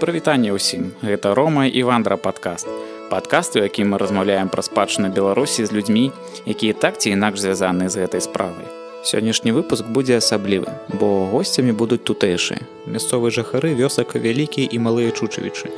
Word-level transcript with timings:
прывітанне 0.00 0.50
ўсім. 0.56 0.96
Гэта 1.04 1.36
рома 1.36 1.68
і 1.68 1.80
вандра 1.84 2.16
падкаст. 2.16 2.64
Падкаст 3.12 3.56
у 3.56 3.60
якім 3.60 3.92
мы 3.92 3.98
размаўляем 4.00 4.48
пра 4.48 4.64
спадчыну 4.64 5.12
беларусі 5.12 5.68
з 5.68 5.76
людзьмі 5.76 6.08
якія 6.48 6.72
так 6.72 6.96
ці 6.96 7.12
інакш 7.12 7.44
звязаны 7.44 7.92
з 7.92 8.00
гэтай 8.00 8.24
справай. 8.24 8.64
Сённяшні 9.04 9.52
выпуск 9.52 9.84
будзе 9.84 10.16
асаблівы 10.16 10.72
бо 10.96 11.28
госцямі 11.28 11.76
будуць 11.76 12.00
тутэйшыя 12.08 12.64
мясцовыя 12.88 13.28
жыхары 13.28 13.76
вёсак 13.76 14.16
вялікія 14.16 14.72
і 14.72 14.78
малыя 14.80 15.12
чучавічы 15.12 15.68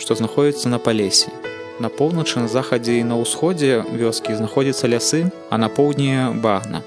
што 0.00 0.14
знаходзяцца 0.14 0.72
на 0.72 0.78
палесе. 0.78 1.28
На 1.78 1.92
поўначы 1.92 2.40
на 2.40 2.48
захадзе 2.48 2.96
і 3.02 3.04
на 3.04 3.20
ўсходзе 3.20 3.84
вёскі 3.92 4.38
знаходзяцца 4.38 4.88
лясы 4.88 5.28
а 5.50 5.58
на 5.58 5.68
поўдні 5.68 6.40
багна. 6.40 6.80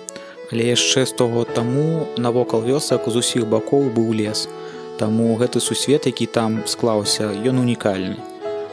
Але 0.51 0.71
яшчэ 0.73 1.05
100 1.05 1.27
год 1.27 1.53
таму 1.53 2.07
навокал 2.17 2.65
вёсак 2.65 3.05
з 3.05 3.15
усіх 3.21 3.45
бакоў 3.45 3.91
быў 3.93 4.11
лес. 4.17 4.47
у 4.47 4.60
Таму 5.01 5.33
гэты 5.33 5.59
сусвет, 5.59 6.05
які 6.05 6.27
там 6.29 6.61
склаўся, 6.69 7.33
ён 7.33 7.57
унікальны. 7.57 8.21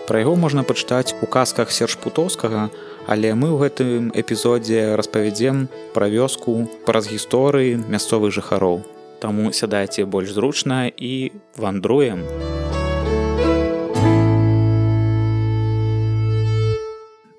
Пра 0.04 0.20
яго 0.20 0.34
можна 0.36 0.60
пачытаць 0.60 1.16
у 1.24 1.26
казках 1.26 1.72
сершпутоўскага, 1.72 2.68
але 3.08 3.32
мы 3.32 3.48
ў 3.48 3.56
гэтым 3.64 4.12
эпізодзе 4.12 4.92
распавядзем 5.00 5.72
пра 5.96 6.12
вёску 6.12 6.68
праз 6.84 7.08
гісторыі 7.08 7.80
мясцовых 7.88 8.28
жыхароў. 8.36 8.84
Таму 9.24 9.56
сядайце 9.56 10.04
больш 10.04 10.36
зручна 10.36 10.92
і 10.92 11.32
вандруем. 11.56 12.28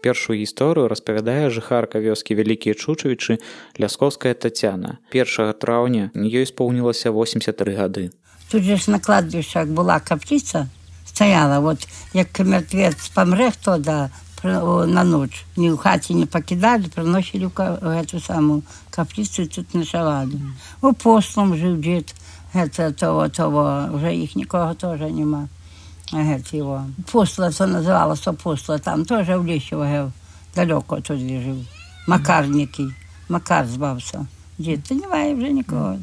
Першую 0.02 0.39
гісторыю 0.39 0.88
распавядае 0.88 1.49
жыхарка 1.52 1.99
вёскі 1.99 2.39
вялікія 2.39 2.73
чучавічы 2.73 3.39
ляскоўская 3.76 4.34
татяна. 4.34 4.99
1 5.12 5.53
траўня 5.59 6.12
ёй 6.16 6.45
споўнілася 6.48 7.12
83 7.12 7.75
гады. 7.75 8.09
Тут 8.52 8.63
же 8.63 8.77
ж 8.77 8.91
на 8.91 8.99
кладбішчах 8.99 9.67
была 9.67 9.99
капліца 9.99 10.70
стаяла 11.20 11.59
вот 11.59 11.80
як 12.14 12.39
мертвец 12.39 13.09
памрэ 13.14 13.52
хто 13.52 13.78
да 13.78 14.09
на 14.44 15.03
ноч 15.03 15.44
ні 15.59 15.75
ў 15.75 15.78
хаце 15.78 16.16
не 16.16 16.23
пакідалі 16.25 16.88
прыносілі 16.95 17.52
гэту 17.52 18.23
самую 18.23 18.63
капліцу 18.88 19.44
тут 19.52 19.75
начавалі 19.75 20.39
у 20.81 20.94
послам 20.95 21.56
жыў 21.59 21.75
дзед 21.84 22.16
гэта 22.56 22.95
того 22.95 23.28
того 23.28 23.91
уже 24.00 24.16
іх 24.16 24.39
нікога 24.39 24.80
тоже 24.80 25.11
няма 25.11 25.52
Гет 26.14 26.54
його. 26.54 26.86
Посла 27.12 27.52
це 27.52 27.68
називалося 27.68 28.34
посла, 28.34 28.78
там 28.78 29.06
теж 29.06 29.30
в 29.30 29.46
лісі 29.46 29.76
далеко 30.56 31.02
туди 31.02 31.42
жив. 31.42 31.66
Макарники, 32.08 32.84
Макар 33.30 33.68
звався. 33.68 34.26
Дід, 34.58 34.92
немає 34.92 35.36
вже 35.36 35.50
нікого. 35.50 35.98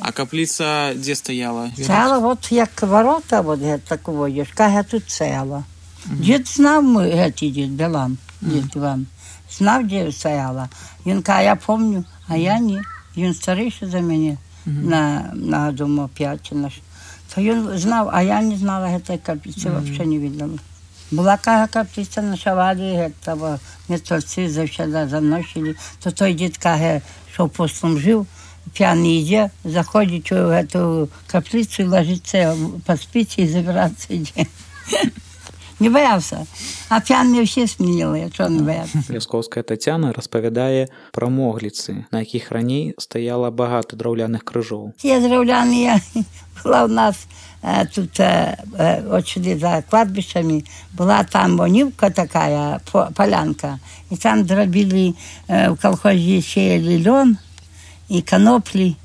А 0.00 0.12
каплиця 0.12 0.94
де 0.94 1.14
стояла? 1.14 1.70
Стояла, 1.82 2.18
от 2.18 2.52
як 2.52 2.82
ворота, 2.82 3.40
от 3.40 3.60
геть 3.60 3.84
такого 3.84 4.28
є, 4.28 4.46
каже, 4.54 4.82
тут 4.82 5.10
стояла. 5.10 5.64
Дід 6.06 6.48
знав, 6.48 6.84
ми, 6.84 7.10
геть, 7.10 7.34
дід, 7.34 7.72
Білан, 7.72 8.18
дід 8.40 8.76
Іван. 8.76 9.06
Знав, 9.50 9.86
де 9.86 10.12
стояла. 10.12 10.68
Він 11.06 11.22
каже, 11.22 11.44
я 11.44 11.56
пам'ятаю, 11.56 12.04
а 12.28 12.36
я 12.36 12.58
ні. 12.58 12.80
Він 13.16 13.34
старіший 13.34 13.90
за 13.90 14.00
мене, 14.00 14.36
на, 14.66 15.30
на 15.34 15.72
думаю, 15.72 16.08
п'ять. 16.14 16.52
То 17.34 17.40
він 17.40 17.78
знав, 17.78 18.10
а 18.12 18.22
я 18.22 18.42
не 18.42 18.56
знала, 18.56 18.86
геть, 18.86 19.20
каплиці, 19.22 19.68
взагалі 19.68 20.06
не 20.06 20.18
відомо. 20.18 20.58
Була 21.10 21.36
кага 21.36 21.66
каплиця 21.66 22.22
на 22.22 22.36
шавалі, 22.36 22.94
геть, 22.94 24.02
торці 24.02 24.48
завжди 24.48 25.08
заносили. 25.08 25.74
То 26.02 26.10
той 26.10 26.34
дід 26.34 26.58
що 27.32 27.48
постом 27.48 27.98
жив, 27.98 28.26
п'яний 28.72 29.26
йде, 29.26 29.50
заходить 29.64 30.32
у 30.32 30.64
цю 30.72 31.08
каплицю 31.26 31.88
ложиться 31.88 32.56
по 32.86 32.96
спиці 32.96 33.42
і 33.42 33.48
забиратися 33.48 34.14
йде. 34.14 34.46
Не 35.79 35.89
боявся. 35.89 36.45
А 36.89 36.99
п'яні 36.99 37.41
всі 37.41 37.67
сміяли, 37.67 38.19
якщо 38.19 38.49
не 38.49 38.61
боявся. 38.61 39.03
Лясковська 39.11 39.61
Тетяна 39.61 40.13
розповідає 40.13 40.87
про 41.11 41.29
могліці, 41.29 42.05
на 42.11 42.19
яких 42.19 42.51
раней 42.51 42.95
стояло 42.97 43.51
багато 43.51 43.97
драуляних 43.97 44.43
крижов. 44.43 44.93
Ті 44.97 45.19
драуляні 45.19 45.91
була 46.63 46.85
у 46.85 46.87
нас 46.87 47.27
тут 47.95 48.19
от 49.09 49.27
сюди 49.27 49.57
за 49.57 49.83
кладбищами, 49.89 50.63
була 50.93 51.23
там 51.23 51.55
монівка 51.55 52.09
така, 52.09 52.79
полянка, 53.13 53.79
і 54.11 54.17
там 54.17 54.43
дробили 54.43 55.13
в 55.47 55.77
колхозі 55.81 56.41
сіяли 56.41 57.09
льон 57.09 57.37
і 58.09 58.21
коноплі, 58.21 58.95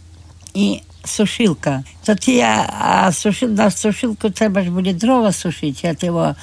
і 0.55 0.81
сушилка. 1.05 1.83
То 2.05 2.15
ті, 2.15 2.41
а 2.41 3.13
сушил, 3.13 3.51
на 3.51 3.71
сушилку 3.71 4.31
треба 4.31 4.63
ж 4.63 4.71
були 4.71 4.93
дрова 4.93 5.33
сушити, 5.33 5.89
а 5.89 5.95
того, 5.95 6.35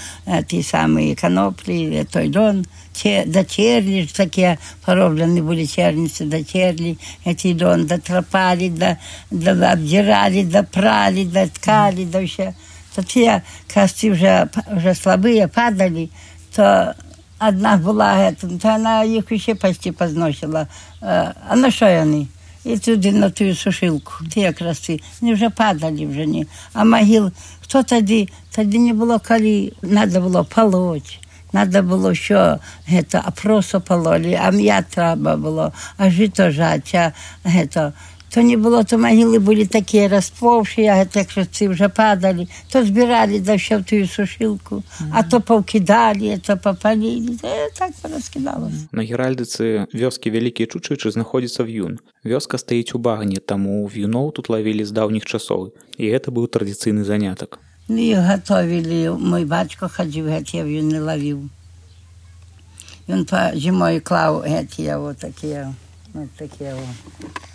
ті 0.48 0.64
самі 0.64 1.16
коноплі, 1.16 2.06
той 2.12 2.38
льон, 2.38 2.66
те, 3.04 3.26
до 3.26 3.44
терли 3.44 4.04
ж 4.04 4.16
такі 4.16 4.58
пороблені 4.86 5.42
були 5.42 5.68
черниці, 5.68 6.26
до 6.26 6.44
терли, 6.44 6.98
ці 7.38 7.64
льон, 7.64 7.86
дотропали, 7.86 8.70
до, 8.70 8.96
до, 9.32 9.52
обдирали, 9.52 10.44
допрали, 10.44 11.26
доткали, 11.26 12.06
до 12.06 12.24
все. 12.24 12.54
То 12.96 13.04
ті 13.04 13.32
кости 13.74 14.12
вже, 14.12 14.48
вже 14.72 14.94
слабые 14.94 15.48
падали, 15.48 16.10
то 16.56 16.94
одна 17.40 17.78
була, 17.78 18.32
то 18.32 18.48
вона 18.64 19.04
їх 19.04 19.26
ще 19.36 19.56
почти 19.56 19.92
позносила. 19.92 20.68
А 21.50 21.56
на 21.56 21.72
що 21.72 21.86
вони? 21.86 22.28
І 22.66 22.78
туди 22.78 23.12
на 23.12 23.30
ту 23.30 23.56
сушилку, 23.56 24.14
ті 24.30 24.40
якраз 24.40 24.80
ті, 24.80 25.04
вони 25.22 25.34
вже 25.34 25.50
падали 25.50 26.06
вже 26.06 26.26
ні. 26.26 26.48
А 26.74 26.84
могил, 26.84 27.32
хто 27.62 27.84
тоді, 27.84 28.30
тоді 28.56 28.80
не 28.80 28.94
було 28.94 29.20
коли, 29.28 29.72
треба 29.82 30.20
було 30.20 30.44
полоть. 30.44 31.20
Надо 31.54 31.84
було, 31.84 32.16
що 32.16 32.60
гето, 32.88 33.22
а 33.26 33.32
просто 33.32 33.82
пололи, 33.82 34.40
а 34.42 34.52
м'я 34.52 34.82
треба 34.82 35.36
було, 35.36 35.72
а 35.98 36.10
жито 36.10 36.52
жать, 36.52 36.96
а 36.96 37.12
гето. 37.44 37.94
то 38.33 38.43
не 38.43 38.57
было 38.57 38.85
то 38.85 38.99
магілы 38.99 39.39
былі 39.39 39.67
такія 39.67 40.09
расплоўшыя 40.09 41.05
так 41.05 41.07
гэтыя 41.07 41.25
крыцы 41.33 41.69
ўжо 41.71 41.89
падалі 41.89 42.49
то 42.73 42.85
збіралі 42.85 43.41
да 43.41 43.59
ўсё 43.59 43.83
тую 43.85 44.07
сушылку 44.07 44.75
mm 44.75 44.83
-hmm. 44.83 45.11
а 45.13 45.23
то 45.23 45.41
паўкідалі 45.41 46.39
то 46.47 46.57
папалілі 46.57 47.39
так 47.79 47.93
раскідалася 48.03 48.89
на 48.93 49.03
геральдыцы 49.03 49.87
вёскі 49.95 50.31
вялікія 50.31 50.67
чучычы 50.67 51.11
знаходзіцца 51.11 51.63
вюн 51.65 51.99
вёска 52.25 52.59
стаіць 52.59 52.95
у 52.95 52.99
багне 52.99 53.41
таму 53.41 53.91
вюноў 53.95 54.33
тут 54.33 54.51
лавілі 54.51 54.85
з 54.85 54.93
даўніх 54.93 55.25
часоў. 55.25 55.73
І 55.99 56.11
гэта 56.15 56.31
быў 56.31 56.49
традыцыйны 56.49 57.05
занятак. 57.05 57.59
Ну, 57.89 58.15
гатовілі. 58.15 59.19
Мой 59.19 59.45
бацько 59.45 59.89
хадзіў 59.89 60.31
гэтыя 60.31 60.65
вюны 60.65 61.01
лавіў. 61.03 61.49
Ён 63.11 63.27
па 63.27 63.51
зімой 63.55 64.01
клаў 64.01 64.43
гэтыя 64.47 64.99
вот 64.99 65.19
такія 65.19 65.75
вот 66.15 66.31
такія 66.39 66.75
вот. 66.75 67.50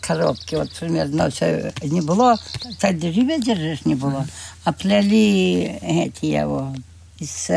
Коробки, 0.00 0.56
вот 0.56 0.72
примерно 0.72 1.28
все 1.28 1.72
не 1.82 2.02
було, 2.02 2.36
так 2.78 3.00
живе 3.00 3.38
держиш 3.38 3.84
не 3.84 3.94
було, 3.94 4.24
а 4.64 4.72
плели, 4.72 5.78
геть, 5.82 6.24
його, 6.24 6.76
із, 7.18 7.50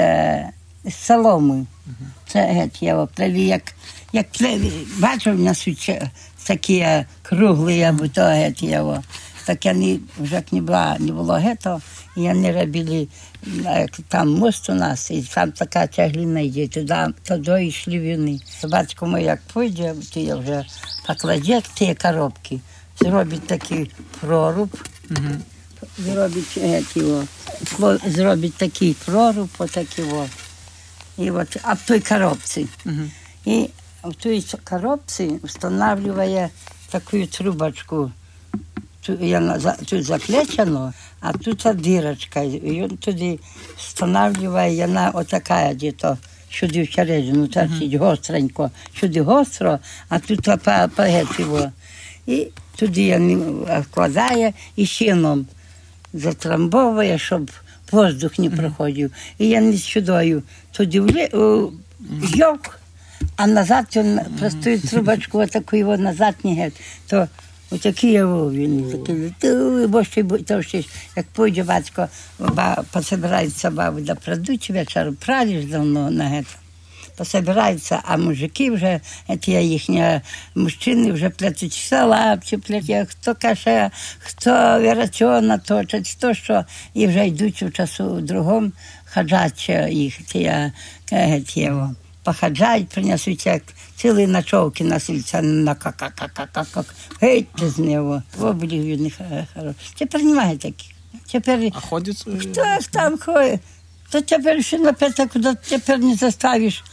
із 0.85 0.95
соломи. 0.95 1.65
Це, 2.27 2.45
геть, 2.45 2.83
його, 2.83 3.07
плели, 3.07 3.39
як, 3.39 3.63
як 4.13 4.31
плели, 4.31 4.71
бачив, 4.99 5.39
у 5.39 5.43
нас 5.43 5.67
такі 6.43 7.05
круглі, 7.21 7.83
або 7.83 8.07
то, 8.07 8.21
геть, 8.21 8.63
його. 8.63 9.03
Так 9.45 9.65
вони 9.65 9.99
вже 10.19 10.43
не 10.51 10.61
було, 10.61 10.95
не 10.99 11.11
було 11.11 11.33
гетто, 11.33 11.81
і 12.16 12.20
вони 12.20 12.52
робили 12.52 13.08
там 14.08 14.30
мост 14.30 14.70
у 14.70 14.74
нас, 14.74 15.10
і 15.10 15.22
там 15.22 15.52
така 15.52 15.86
тяглина 15.86 16.40
йде, 16.40 16.68
туди, 16.68 17.06
туди 17.22 17.66
йшли 17.66 18.16
вони. 18.16 18.40
Батько 18.64 19.06
мій 19.06 19.24
як 19.24 19.40
пойде, 19.52 19.94
то 20.14 20.20
я 20.20 20.36
вже 20.36 20.66
покладе 21.06 21.62
ті 21.74 21.94
коробки, 21.94 22.60
зробить 23.00 23.46
такий 23.46 23.90
проруб, 24.20 24.70
угу. 25.10 25.28
зробить 25.98 26.56
його, 26.96 27.24
зробить 28.06 28.54
такий 28.54 28.96
проруб, 29.04 29.48
отакий 29.58 30.04
от. 30.04 30.30
І 31.18 31.30
от, 31.30 31.56
а 31.62 31.72
в 31.72 31.82
той 31.86 32.00
коробці. 32.00 32.66
Угу. 32.86 33.10
І 33.44 33.68
в 34.04 34.14
той 34.14 34.44
коробці 34.64 35.40
встановлює 35.44 36.48
таку 36.90 37.26
трубочку, 37.26 38.10
Тут 39.01 40.05
заплечено, 40.05 40.93
а 41.19 41.33
тут 41.33 41.63
дырочка. 41.81 42.43
И 42.43 42.81
он 42.81 42.97
туди 42.97 43.39
встановлює, 43.77 44.73
і 44.73 44.81
вона 44.81 45.09
отака 45.09 45.73
діто, 45.73 46.17
сюди 46.51 46.83
всередину 46.83 47.47
торчить, 47.47 47.93
гостренько, 47.93 48.71
сюди 48.99 49.21
гостро, 49.21 49.79
а 50.09 50.19
тут 50.19 50.43
по, 50.43 50.89
по. 50.95 51.71
І 52.27 52.47
туди 52.75 53.15
він 53.15 53.65
вкладає 53.81 54.53
і 54.75 54.85
щином 54.85 55.45
затрамбовує, 56.13 57.17
щоб 57.17 57.51
воздух 57.91 58.39
не 58.39 58.49
проходив. 58.49 59.11
І 59.37 59.47
я 59.47 59.61
не 59.61 59.77
сюдою 59.77 60.43
туди 60.71 60.99
в'йок, 61.99 62.79
а 63.35 63.47
назад 63.47 63.85
він 63.95 64.19
простою 64.39 64.79
трубочку, 64.79 65.39
отаку 65.39 65.75
його 65.75 65.97
назад 65.97 66.35
не 66.43 66.53
геть, 66.53 66.81
Отакий 67.71 68.11
я 68.11 68.27
був 68.27 68.53
він. 68.53 68.91
Такий, 68.91 69.33
ти, 69.39 69.55
бо 69.87 70.03
ще, 70.03 70.23
то 70.23 70.61
ще, 70.61 70.83
як 71.15 71.25
пойде 71.33 71.63
батько, 71.63 72.07
ба, 72.39 72.83
пособирається 72.91 73.69
баби 73.69 74.01
до 74.01 74.15
продучі 74.15 74.73
вечору, 74.73 75.13
праліш 75.13 75.65
давно 75.65 76.11
на 76.11 76.23
гетто. 76.23 76.55
Пособираються, 77.17 78.01
а 78.03 78.17
мужики 78.17 78.71
вже, 78.71 78.99
ті 79.39 79.51
їхні 79.51 80.21
мужчини 80.55 81.11
вже 81.11 81.29
плетуть 81.29 81.73
салапці, 81.73 82.57
плетять, 82.57 83.09
хто 83.09 83.35
каше, 83.35 83.91
хто 84.19 84.51
вірачона 84.79 85.57
точить, 85.57 86.09
хто 86.09 86.33
що, 86.33 86.65
і 86.93 87.07
вже 87.07 87.27
йдуть 87.27 87.63
у 87.63 87.69
часу 87.69 88.21
другому 88.21 88.71
хаджать 89.05 89.69
їх, 89.89 90.17
ті, 90.17 90.51
ті, 91.05 91.15
ті, 91.15 91.41
ті, 91.41 91.71
пахаджають, 92.23 92.89
принесуть 92.89 93.45
як 93.45 93.61
цілий 93.95 94.27
ночовки 94.27 94.83
на 94.83 94.99
сільця 94.99 95.41
на 95.41 95.75
как 95.75 96.85
геть 97.21 97.47
з 97.61 97.79
нього. 97.79 98.23
В 98.37 98.45
облігію 98.45 98.97
не 98.97 99.11
хороший. 99.53 99.75
Тепер 99.97 100.23
немає 100.23 100.57
таких. 100.57 100.87
Тепер... 101.31 101.59
А 101.73 101.79
ходять? 101.79 102.25
Е, 102.27 102.37
Хто 102.39 102.63
ж 102.81 102.91
там 102.91 103.17
ходить? 103.17 103.59
То 104.09 104.21
тепер 104.21 104.63
ще 104.63 104.79
на 104.79 104.93
п'ята, 104.93 105.27
куди 105.27 105.55
тепер 105.55 105.99
не 105.99 106.15
заставиш. 106.15 106.83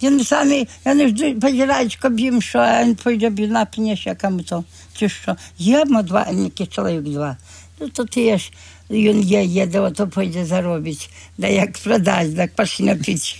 Я 0.00 0.10
не 0.10 0.24
самі, 0.24 0.68
я 0.84 0.94
не 0.94 1.08
жду 1.08 1.40
подіраючка 1.40 2.08
б'їм, 2.08 2.42
що 2.42 2.58
він 2.58 2.94
пойде 2.94 3.30
б'ю 3.30 3.48
на 3.48 3.64
пінеш, 3.64 4.06
якому 4.06 4.42
то. 4.42 4.64
Чи 4.94 5.08
що? 5.08 5.36
Є 5.58 5.84
ма 5.84 6.02
два, 6.02 6.26
чоловік 6.70 7.02
два. 7.02 7.36
Ну, 7.79 7.89
то 7.89 8.05
ти 8.05 8.37
ж, 8.37 8.51
він 8.89 9.21
є, 9.21 9.43
їде, 9.43 9.79
ото 9.79 10.07
пойде 10.07 10.45
заробить. 10.45 11.09
Да 11.37 11.47
як 11.47 11.71
продасть, 11.77 12.35
так 12.37 12.55
почне 12.55 12.95
пити. 12.95 13.35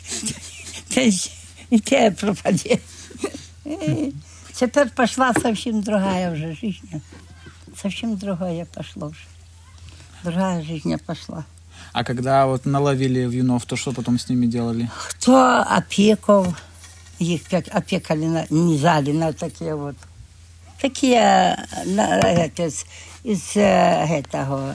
Та 0.94 1.02
й- 1.02 1.32
І 1.70 1.80
те 1.80 2.12
пропаде. 2.12 2.78
Е, 3.68 3.96
Тепер 4.60 4.90
пішла 4.98 5.34
зовсім 5.44 5.82
другая 5.82 6.32
вже 6.32 6.54
життя. 6.62 7.02
Совсем 7.82 8.16
другая 8.16 8.66
пошла 8.74 9.08
уже. 9.08 9.20
Другая 10.24 10.64
жизнь 10.64 10.94
пошла. 11.06 11.44
А 11.94 12.04
когда 12.04 12.46
вот 12.46 12.66
наловили 12.66 13.28
вьюнов, 13.28 13.66
то 13.66 13.76
что 13.78 13.94
потом 13.94 14.16
с 14.20 14.30
ними 14.30 14.48
делали? 14.48 14.88
Хто 14.96 15.66
опеков, 15.78 16.56
їх 17.20 17.42
пек- 17.52 17.78
опекали 17.78 18.26
на 18.28 18.46
низали 18.50 19.14
на 19.14 19.32
такі 19.34 19.66
от. 19.66 19.96
Такі 20.82 21.12
е, 21.12 21.58
на, 21.86 22.20
это, 22.22 22.70
з, 22.70 22.86
із 23.29 23.57
гетого, 23.57 24.75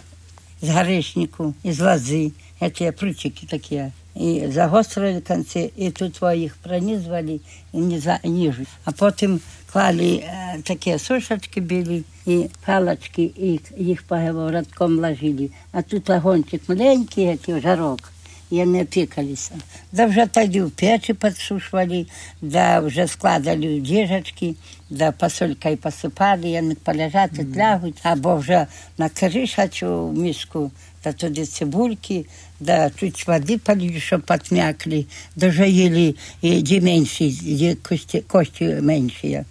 з 0.61 0.69
горишнику, 0.69 1.53
із 1.63 1.79
лози, 1.79 2.31
эти 2.61 2.91
прутики 2.91 3.47
такі. 3.47 3.83
І 4.15 4.43
загострили 4.49 5.21
конці, 5.21 5.73
і 5.77 5.91
тут 5.91 6.21
їх 6.35 6.55
пронизували 6.55 7.39
і 7.73 7.77
низа, 7.77 8.19
ніжу. 8.23 8.63
А 8.85 8.91
потім 8.91 9.39
клали 9.71 10.15
е, 10.15 10.57
такі 10.63 10.99
сушечки 10.99 11.61
білі 11.61 12.03
і 12.25 12.45
палочки, 12.65 13.23
і 13.23 13.59
їх 13.77 14.03
по 14.03 14.15
городком 14.15 14.99
ложили. 14.99 15.49
А 15.71 15.81
тут 15.81 16.09
огончик 16.09 16.61
маленький, 16.69 17.23
який 17.23 17.61
жарок. 17.61 18.12
І 18.52 18.56
вони 18.56 18.82
опікалися. 18.82 19.50
Да 19.92 20.06
вже 20.06 20.26
тоді 20.26 20.62
в 20.62 20.70
печі 20.70 21.14
підсушували, 21.14 22.06
да 22.42 22.80
вже 22.80 23.06
складали 23.08 23.78
в 23.78 23.82
діжечки, 23.82 24.54
да 24.90 25.12
посолькою 25.12 25.76
посипали, 25.76 26.50
і 26.50 26.54
вони 26.54 26.74
полежать, 26.74 27.56
лягуть, 27.56 27.98
або 28.02 28.36
вже 28.36 28.66
на 28.98 29.08
кришачу 29.08 30.12
миску, 30.16 30.70
да 31.04 31.12
туди 31.12 31.46
цибульки, 31.46 32.26
да 32.60 32.90
чуть 32.90 33.26
води 33.26 33.58
полили, 33.58 34.00
щоб 34.00 34.22
підм'якли, 34.22 35.06
да 35.36 35.48
вже 35.48 35.68
їли 35.68 36.14
і 36.42 36.62
де 36.62 36.80
менші, 36.80 37.30
де 37.42 37.74
кості, 37.74 38.20
кості 38.20 38.64
менші. 38.64 39.44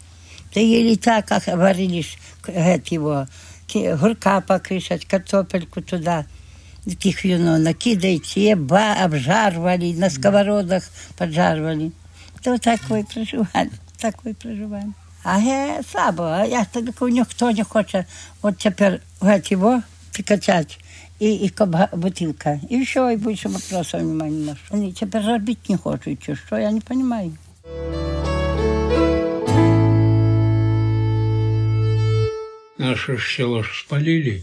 Да 0.54 0.60
їли 0.60 0.96
так, 0.96 1.32
як 1.32 1.58
варили 1.58 2.02
ж 2.04 2.18
гет 2.48 2.92
його, 2.92 3.28
ки- 3.68 3.94
гурка 3.94 4.42
покришать, 4.42 5.06
картопельку 5.06 5.82
туди. 5.82 6.24
Таких 6.86 7.24
вино 7.24 7.58
накидайте, 7.58 8.56
ба, 8.56 8.96
обжарывали, 9.04 9.94
на 9.94 10.10
сковородах 10.10 10.84
поджарывали. 11.18 11.92
То 12.42 12.58
такое 12.58 13.04
проживание, 13.04 13.72
такое 14.00 14.34
проживание. 14.34 14.94
А 15.24 15.40
я 15.40 15.82
слабо, 15.84 16.24
а 16.24 16.46
я 16.46 16.66
так 16.66 17.02
ніхто 17.02 17.52
не 17.52 17.64
хоче. 17.64 18.06
От 18.42 18.58
тепер 18.58 19.00
геть 19.22 19.52
його 19.52 19.82
прикачати 20.14 20.76
і, 21.20 21.34
і 21.34 21.50
коба, 21.50 21.90
бутилка. 21.94 22.60
І 22.70 22.82
все, 22.82 23.14
і 23.14 23.18
більше 23.18 23.50
вопросов 23.50 24.04
немає 24.04 24.32
ні 24.32 24.46
на 24.46 24.56
що. 24.56 24.66
Вони 24.70 24.92
тепер 24.92 25.26
робити 25.26 25.60
не 25.70 25.78
хочуть, 25.78 26.24
чи 26.24 26.36
що, 26.36 26.58
я 26.58 26.72
не 26.72 26.82
розумію. 26.90 27.38
Наше 32.78 33.18
ж 33.18 33.36
село 33.36 33.64
ж 33.64 33.80
спалили 33.80 34.42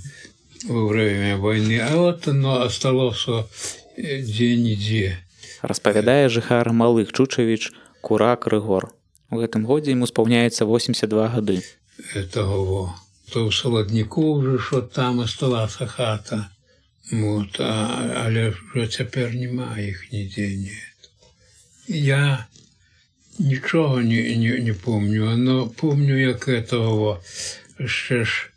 во 0.64 0.86
время 0.86 1.36
войны, 1.36 1.78
а 1.80 1.96
вот 1.96 2.28
оно 2.28 2.62
осталось 2.62 3.26
э, 3.28 4.20
где-нигде. 4.20 5.18
Распавядае 5.62 6.28
жыхар 6.28 6.72
малых 6.72 7.12
Чучавіч 7.12 7.72
Курак 8.00 8.46
Рыгор. 8.46 8.92
У 9.30 9.40
гэтым 9.40 9.64
годзе 9.64 9.92
яму 9.92 10.06
спаўняецца 10.06 10.64
82 10.64 11.28
гады. 11.28 11.62
этого 12.14 12.64
во. 12.64 12.94
То 13.32 13.48
в 13.48 13.54
Солоднику 13.54 14.22
уже 14.34 14.58
что 14.58 14.82
там 14.82 15.20
осталась 15.20 15.74
хата. 15.74 16.50
Вот, 17.10 17.60
а, 17.60 18.24
але 18.24 18.52
вже 18.74 18.86
тепер 18.86 19.34
нема 19.34 19.78
їх 19.78 20.12
ніде 20.12 20.48
нет. 20.48 21.10
Я 21.88 22.46
нічого 23.38 24.00
не, 24.00 24.36
не, 24.36 24.58
не 24.58 24.72
помню, 24.72 25.36
но 25.36 25.66
помню, 25.68 26.16
як 26.20 26.48
этого 26.48 27.20
ще 27.86 28.24
ж 28.24 28.50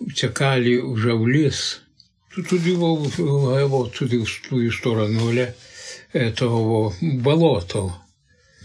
втекали 0.00 0.80
вже 0.82 1.12
в 1.12 1.28
ліс. 1.28 1.80
Тут 2.34 2.48
туди, 2.48 2.72
во, 2.72 2.94
во, 2.94 3.68
во, 3.68 3.86
туди 3.86 4.18
в 4.18 4.48
ту 4.48 4.70
сторону, 4.72 5.28
але 5.28 5.54
этого 6.12 6.62
во, 6.62 6.94
болото. 7.00 7.94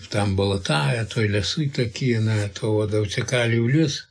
Там 0.10 0.36
болота, 0.36 1.06
то 1.06 1.22
й 1.22 1.30
ліси 1.30 1.70
такі, 1.76 2.20
на 2.20 2.48
того, 2.48 2.88
да 2.88 3.02
втекали 3.02 3.60
в 3.60 3.70
ліс. 3.70 4.08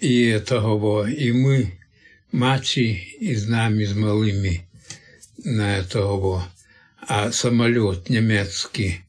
І 0.00 0.38
того, 0.44 0.78
во, 0.78 1.08
і 1.08 1.32
ми, 1.32 1.72
маці, 2.32 3.16
і 3.20 3.36
з 3.36 3.48
нами, 3.48 3.86
з 3.86 3.92
малими, 3.92 4.60
на 5.44 5.82
того, 5.82 6.16
во. 6.16 6.44
а 7.00 7.32
самоліт 7.32 8.10
німецький, 8.10 9.00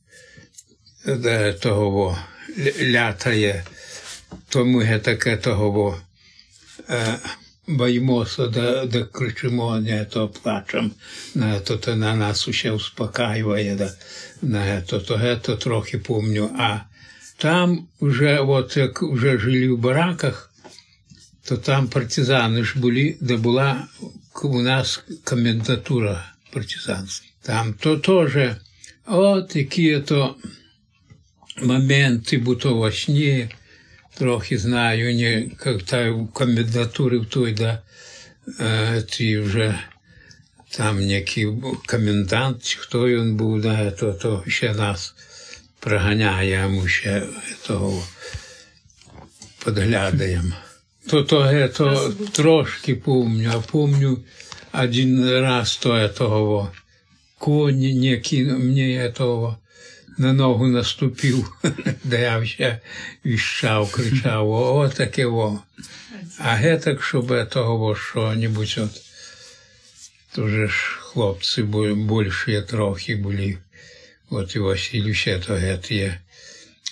де 1.06 1.54
того, 1.54 1.90
во, 1.90 2.18
ля- 2.58 2.92
лятає, 2.92 3.64
то 4.50 4.66
ми 4.66 5.00
таке 5.00 5.38
того, 5.38 5.72
во, 5.72 5.98
е, 6.90 7.20
боїмося, 7.68 8.48
да, 8.48 8.86
да 8.86 9.04
кричимо, 9.04 9.80
не 9.80 10.06
то 10.06 10.28
плачем, 10.28 10.92
на 11.36 11.60
то, 11.60 11.78
то 11.78 11.96
на 11.96 12.16
нас 12.16 12.48
усе 12.48 12.72
успокаює, 12.72 13.76
да, 13.78 13.94
на 14.42 14.82
то, 14.82 15.00
то, 15.00 15.38
то 15.42 15.56
трохи 15.56 15.98
помню. 15.98 16.50
А 16.60 16.80
там 17.38 17.88
вже, 18.02 18.40
от 18.40 18.78
як 18.78 19.02
вже 19.02 19.38
жили 19.38 19.68
в 19.74 19.78
бараках, 19.78 20.52
то 21.44 21.58
там 21.58 21.88
партизани 21.88 22.64
ж 22.64 22.80
були, 22.80 23.18
де 23.22 23.38
була 23.38 23.88
к- 24.34 24.48
у 24.48 24.62
нас 24.62 25.04
комендатура 25.24 26.26
партизанська. 26.54 27.26
Там 27.42 27.74
то 27.74 27.98
теж, 27.98 28.52
от 29.06 29.56
які 29.56 30.00
то 30.00 30.36
моменти, 31.62 32.38
бо 32.38 32.56
то 32.56 32.74
во 32.76 32.92
сні, 32.92 33.50
трохи 34.20 34.58
знаю, 34.58 35.16
не, 35.16 35.50
як 35.66 35.84
та 35.84 36.12
в 36.12 36.28
комендатурі 36.34 37.18
в 37.18 37.26
той, 37.26 37.54
да, 37.54 37.82
е, 38.60 39.02
ті 39.02 39.38
вже 39.38 39.80
там 40.70 41.06
некий 41.06 41.46
був 41.46 41.84
комендант, 41.88 42.64
чи 42.64 42.80
хто 42.80 43.08
він 43.08 43.36
був, 43.36 43.62
да, 43.62 43.92
то, 43.92 44.14
то 44.14 44.44
ще 44.48 44.74
нас 44.74 45.14
проганяє, 45.80 46.62
а 46.66 46.68
ми 46.68 46.88
ще 46.90 47.24
того 47.68 48.04
підглядаємо. 49.66 50.54
То, 51.10 51.24
то, 51.24 51.44
е, 51.44 51.68
то 51.68 52.14
трошки 52.32 52.96
помню, 52.96 53.52
а 53.56 53.60
помню 53.60 54.24
один 54.72 55.30
раз 55.30 55.78
то 55.78 55.96
этого 55.96 56.74
конь 57.38 57.80
некий 57.80 58.44
мне 58.44 58.96
этого 58.96 59.60
на 60.18 60.34
ногу 60.34 60.68
наступив, 60.68 61.54
да 62.04 62.18
я 62.18 62.46
ще 62.46 62.80
віщав, 63.26 63.92
кричав, 63.92 64.52
о, 64.52 64.90
таке 64.90 65.26
во. 65.26 65.60
А 66.40 66.54
гетак, 66.56 67.04
щоб 67.04 67.50
того 67.50 67.96
що-небудь 67.96 68.76
от, 68.78 69.02
то 70.32 70.48
же 70.50 70.68
ж 70.68 70.98
хлопці 71.00 71.64
бу- 71.64 71.96
більші 71.96 72.62
трохи 72.62 73.16
були. 73.16 73.58
От 74.30 74.56
і 74.56 74.60
Василь 74.60 75.14
ще 75.14 75.40
то 75.40 75.54
гет 75.54 75.92
є. 75.92 76.20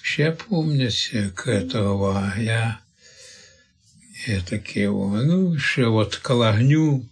Ще 0.02 0.32
помнять, 0.32 1.12
як 1.14 1.48
того, 1.72 2.32
а 2.36 2.40
я 2.42 2.78
є 4.28 4.42
таке, 4.50 4.90
о. 4.90 5.22
ну, 5.24 5.60
ще 5.60 5.86
от 5.86 6.16
калагню, 6.16 7.06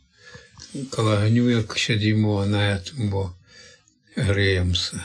калагню, 0.89 1.50
як 1.50 1.77
сидимо 1.77 2.45
на 2.45 2.57
этом, 2.57 3.10
бо 3.10 3.33
греємося, 4.15 5.00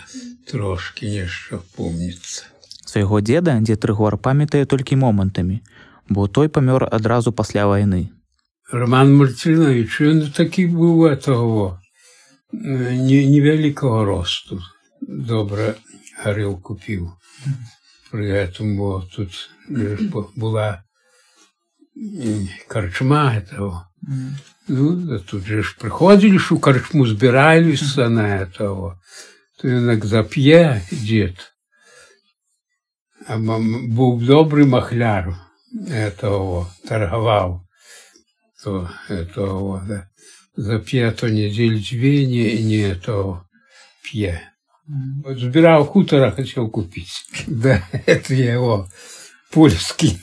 трошкі 0.52 1.08
яшчэ 1.08 1.62
помніцца. 1.76 2.48
Свайго 2.86 3.22
деда 3.22 3.58
дзе 3.64 3.76
трыгор 3.76 4.18
памятае 4.18 4.66
толькі 4.66 5.00
момантамі, 5.04 5.62
бо 6.10 6.28
той 6.28 6.50
памёр 6.50 6.88
адразу 6.92 7.32
пасля 7.32 7.68
вайны. 7.72 8.12
Роман 8.72 9.16
Мальцінович 9.16 10.02
ён 10.02 10.20
такі 10.32 10.68
быў 10.76 11.08
этого 11.08 11.80
э, 12.52 12.96
не, 12.96 13.26
невялікага 13.28 14.06
росту. 14.06 14.62
Добра 15.02 15.76
гарыл 16.24 16.56
купіў 16.60 17.12
пры 18.12 18.28
гэтым 18.28 18.76
бо 18.76 19.02
тут 19.16 19.32
была 20.36 20.84
карчма 22.68 23.36
этого. 23.36 23.88
Ну, 24.68 25.20
тут 25.20 25.46
же 25.46 25.64
ж 25.64 25.78
прыходзілі 25.80 26.40
ж 26.40 26.56
у 26.56 26.60
карчму 26.60 27.08
збіраліся 27.08 28.10
на 28.10 28.44
этого. 28.44 29.00
То 29.61 29.69
він 29.69 29.89
як 29.89 30.05
зап'є 30.05 30.83
дід. 30.93 31.53
А 33.27 33.39
був 33.89 34.25
добрий 34.27 34.67
махляр 34.67 35.37
этого, 35.89 36.67
торговал. 36.89 37.61
То 38.65 38.91
этого, 39.09 39.83
да. 39.89 40.09
Зап'є 40.57 41.13
то 41.13 41.29
неділь 41.29 41.83
дві, 41.91 42.27
не, 42.27 42.77
не 42.79 42.95
то 42.95 43.43
п'є. 44.03 44.41
Вот 45.25 45.39
сбирал 45.39 45.85
хутора, 45.85 46.31
хотел 46.31 46.71
купить. 46.71 47.27
Да, 47.47 47.83
это 48.07 48.35
его 48.35 48.89
польский. 49.51 50.19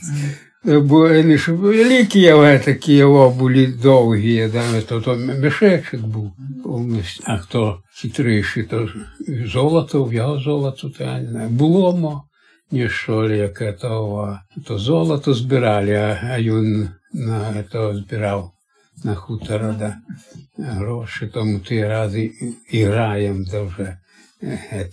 Бо 0.68 1.00
вони 1.00 1.38
ж 1.38 1.52
великі 1.52 2.28
але 2.30 2.60
такі 2.60 2.94
його 2.94 3.30
були 3.30 3.68
довгі, 3.68 4.50
да, 4.54 4.82
то, 4.82 5.02
то 5.02 5.16
мішечок 5.16 6.02
був 6.02 6.32
повністю. 6.64 7.24
А 7.28 7.38
хто 7.38 7.80
хитріший, 8.02 8.64
то 8.64 8.90
золото, 9.46 10.04
в 10.04 10.14
його 10.14 10.40
золото, 10.40 10.90
то 10.90 11.04
я 11.04 11.20
не 11.20 11.30
знаю. 11.30 11.50
Було 11.50 11.98
мо, 11.98 12.24
ні 12.72 12.90
що 12.90 13.30
яке 13.30 13.74
того. 13.74 14.40
То 14.68 14.78
золото 14.78 15.34
збирали, 15.34 15.94
а, 15.94 16.20
а 16.32 16.42
він 16.42 16.90
на 17.14 17.64
то 17.72 17.96
збирав 17.96 18.52
на 19.04 19.16
хутора, 19.16 19.76
да, 19.80 19.96
гроші, 20.58 21.28
тому 21.34 21.60
ті 21.60 21.86
рази 21.86 22.32
і 22.72 22.84
граємо 22.84 23.46
вже 23.52 23.98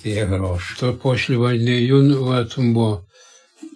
ті 0.03 0.13
гроші. 0.13 0.77
То 0.81 0.95
після 0.95 1.35
війни 1.35 1.87
він 1.87 2.15
в 2.15 2.31
этом 2.31 2.73
був 2.73 2.99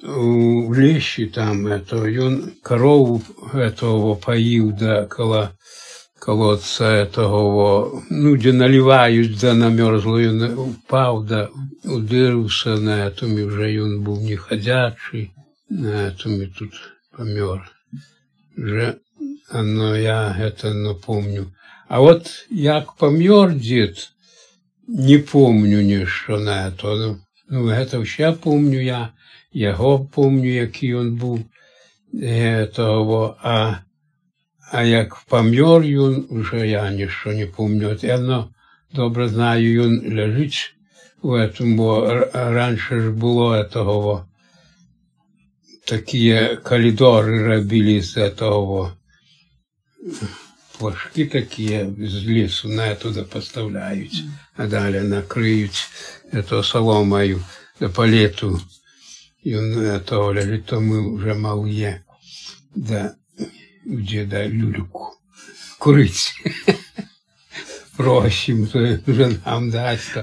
в 0.03 0.79
лещі 0.79 1.27
там, 1.27 1.67
это, 1.67 2.07
він 2.07 2.53
корову 2.63 3.23
этого 3.55 4.17
поїв 4.17 4.73
до 4.73 5.07
коло 5.07 5.49
колодца 6.25 6.85
этого, 6.85 8.03
ну, 8.11 8.35
где 8.35 8.53
наливають, 8.53 9.39
да 9.39 9.55
намерзло, 9.55 10.21
він 10.21 10.43
упав, 10.59 11.27
да 11.27 11.49
удивився 11.85 12.77
на 12.77 13.05
этом, 13.05 13.39
і 13.39 13.45
вже 13.45 13.73
він 13.73 14.01
був 14.01 14.23
неходячий, 14.23 15.31
на 15.71 15.89
этом, 15.89 16.43
і 16.43 16.47
тут 16.47 16.73
помер. 17.17 17.71
Вже, 18.57 18.95
но 19.53 19.97
я 19.97 20.37
это 20.41 20.75
напомню. 20.75 21.53
А 21.89 22.01
вот 22.01 22.47
як 22.51 22.93
помер 22.93 23.55
дед, 23.55 24.11
не 24.89 25.19
помню 25.19 25.81
нічого 25.81 26.39
на 26.39 26.69
это. 26.69 26.97
Ну, 26.97 27.17
ну 27.51 27.69
это 27.69 28.05
ще 28.05 28.33
помню 28.33 28.81
я, 28.81 29.09
його 29.53 30.05
помню, 30.05 30.55
який 30.55 30.95
він 30.95 31.15
був, 31.17 31.41
того, 32.75 33.37
а, 33.43 33.75
а 34.73 34.83
як 34.83 35.17
помер 35.29 35.81
він, 35.81 36.27
вже 36.31 36.69
я 36.69 36.91
нічого 36.91 37.35
не 37.35 37.47
помню. 37.47 37.97
Я 38.03 38.19
ну, 38.19 38.49
добре 38.95 39.29
знаю, 39.29 39.83
він 39.83 40.17
лежить 40.17 40.75
в 41.23 41.31
этом, 41.31 41.77
бо 41.77 42.09
раніше 42.33 43.01
ж 43.01 43.11
було 43.11 43.65
того, 43.65 44.27
такі 45.87 46.59
коридори 46.63 47.47
робили 47.47 48.01
з 48.01 48.31
того, 48.31 48.93
флажки 50.79 51.27
такі 51.27 51.87
з 51.99 52.27
лісу 52.27 52.69
на 52.69 52.95
туди 52.95 53.23
поставляють, 53.23 54.25
а 54.57 54.67
далі 54.67 55.01
накриють 55.01 55.89
соломою 56.63 57.45
до 57.81 57.91
палету. 57.91 58.61
І 59.43 59.55
він 59.55 60.01
того 60.05 60.33
лежить, 60.33 60.67
то 60.67 60.81
ми 60.81 61.17
вже 61.17 61.35
мав 61.35 61.69
є, 61.69 62.01
да, 62.77 63.15
у 63.87 64.01
діда 64.01 64.49
люльку 64.49 65.07
курить. 65.79 66.33
Просим, 67.97 68.67
то 68.67 68.99
вже 69.07 69.31
нам 69.47 69.71
дасть. 69.71 70.19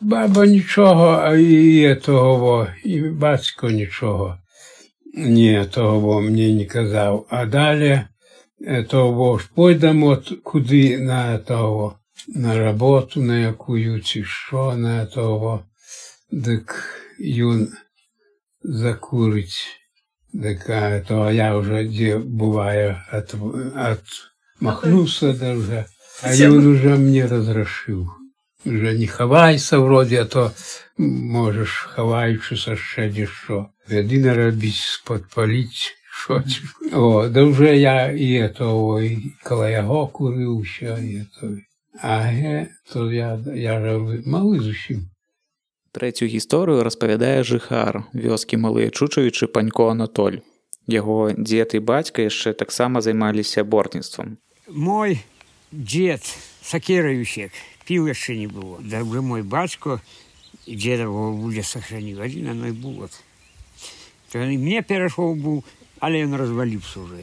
Баба 0.00 0.46
нічого, 0.46 1.06
а 1.06 1.36
і 1.36 1.96
того, 2.04 2.68
і 2.84 3.00
батько 3.00 3.70
нічого. 3.70 4.38
Ні, 5.14 5.66
того 5.70 6.20
мені 6.20 6.54
не 6.54 6.64
казав. 6.64 7.26
А 7.30 7.46
далі 7.46 8.00
того 8.88 9.38
ж 9.38 9.48
пойдемо 9.54 10.06
от 10.06 10.32
куди 10.42 10.98
на 10.98 11.38
того, 11.38 11.94
на 12.28 12.58
роботу, 12.58 13.22
на 13.22 13.38
яку 13.38 14.00
чи 14.00 14.24
що 14.24 14.74
на 14.76 15.06
того, 15.06 15.64
так 16.44 16.84
він 17.20 17.68
закурить. 18.66 19.66
Так, 20.42 21.04
то 21.06 21.30
я 21.30 21.56
вже 21.56 21.84
де 21.84 22.18
буває 22.18 23.04
от, 23.12 23.34
от 23.76 24.02
махнувся 24.60 25.32
даже, 25.32 25.84
а 26.22 26.34
він 26.34 26.74
вже 26.74 26.88
мені 26.88 27.26
розрішив. 27.26 28.08
Вже 28.66 28.98
не 28.98 29.06
ховайся 29.06 29.78
вроді, 29.78 30.16
а 30.16 30.24
то 30.24 30.50
можеш, 30.98 31.70
ховаючися 31.70 32.76
ще 32.76 33.08
дещо. 33.08 33.66
Єдине 33.88 34.34
робити, 34.34 34.72
подпалити 35.04 35.70
щось. 36.12 36.62
О, 36.92 37.28
да 37.28 37.44
вже 37.44 37.76
я 37.76 38.06
і 38.06 38.54
того, 38.54 39.02
і 39.02 39.18
коло 39.44 39.68
його 39.68 40.06
курив 40.06 40.66
ще, 40.66 40.98
і 41.02 41.26
то. 41.40 41.48
А 42.02 42.16
ге, 42.16 42.66
то 42.92 43.12
я, 43.12 43.38
я 43.54 43.80
вже 43.80 44.22
малий 44.26 44.60
зовсім. 44.60 45.10
Трэцю 45.96 46.24
гісторыю 46.24 46.80
распавядае 46.86 47.44
жыхар 47.44 48.08
вёскі 48.16 48.56
малыя 48.56 48.88
чучавічы 48.88 49.46
панько 49.52 49.90
Анатоль. 49.92 50.40
Яго 50.88 51.32
дзед 51.36 51.76
і 51.76 51.80
бацька 51.84 52.24
яшчэ 52.24 52.52
таксама 52.56 53.04
займаліся 53.04 53.64
бортніцтвам. 53.64 54.38
Мой 54.68 55.20
дзед 55.72 56.24
Сакеравічек 56.64 57.52
піў 57.84 58.08
яшчэ 58.08 58.40
не 58.40 58.48
было. 58.48 58.80
Да 58.80 59.02
уже 59.04 59.20
мой 59.20 59.42
бацько 59.42 60.00
і 60.66 60.76
дзедава 60.76 61.32
будзе 61.36 61.62
сохраніў 61.62 62.24
адзін 62.24 62.56
аной 62.56 62.72
булат. 62.72 63.12
То 64.32 64.38
мне 64.38 64.80
перайшоў 64.80 65.36
быў, 65.36 65.60
але 66.00 66.24
ён 66.24 66.40
разваліўся 66.40 67.04
уже 67.04 67.20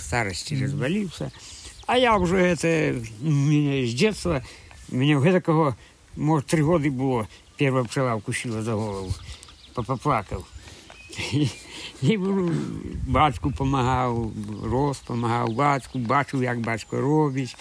старасці 0.00 0.56
разваліўся. 0.64 1.30
А 1.86 1.98
я 1.98 2.16
уже 2.16 2.40
это 2.40 2.96
меня 3.20 3.84
з 3.84 3.92
дзетства 3.92 4.40
мяне 4.88 5.20
гэтакаго 5.20 5.76
может 6.16 6.48
тры 6.48 6.64
годы 6.64 6.90
было 6.90 7.28
первая 7.56 7.84
пчела 7.84 8.14
укусила 8.14 8.62
за 8.62 8.72
голову, 8.74 9.14
поплакал. 9.74 10.44
І, 11.32 11.48
і 12.02 12.18
батьку 13.06 13.50
допомагав, 13.50 14.32
рос 14.64 15.00
допомагав 15.00 15.48
батьку, 15.48 15.98
бачив, 15.98 16.42
як 16.42 16.60
батько 16.60 17.00
робить. 17.00 17.56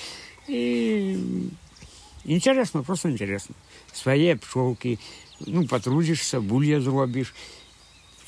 І 0.47 1.15
інтересно, 2.25 2.83
просто 2.83 3.09
інтересно. 3.09 3.55
Своє 3.93 4.35
пчолки, 4.35 4.97
ну, 5.47 5.67
потрудишся, 5.67 6.39
булья 6.39 6.81
зробиш, 6.81 7.33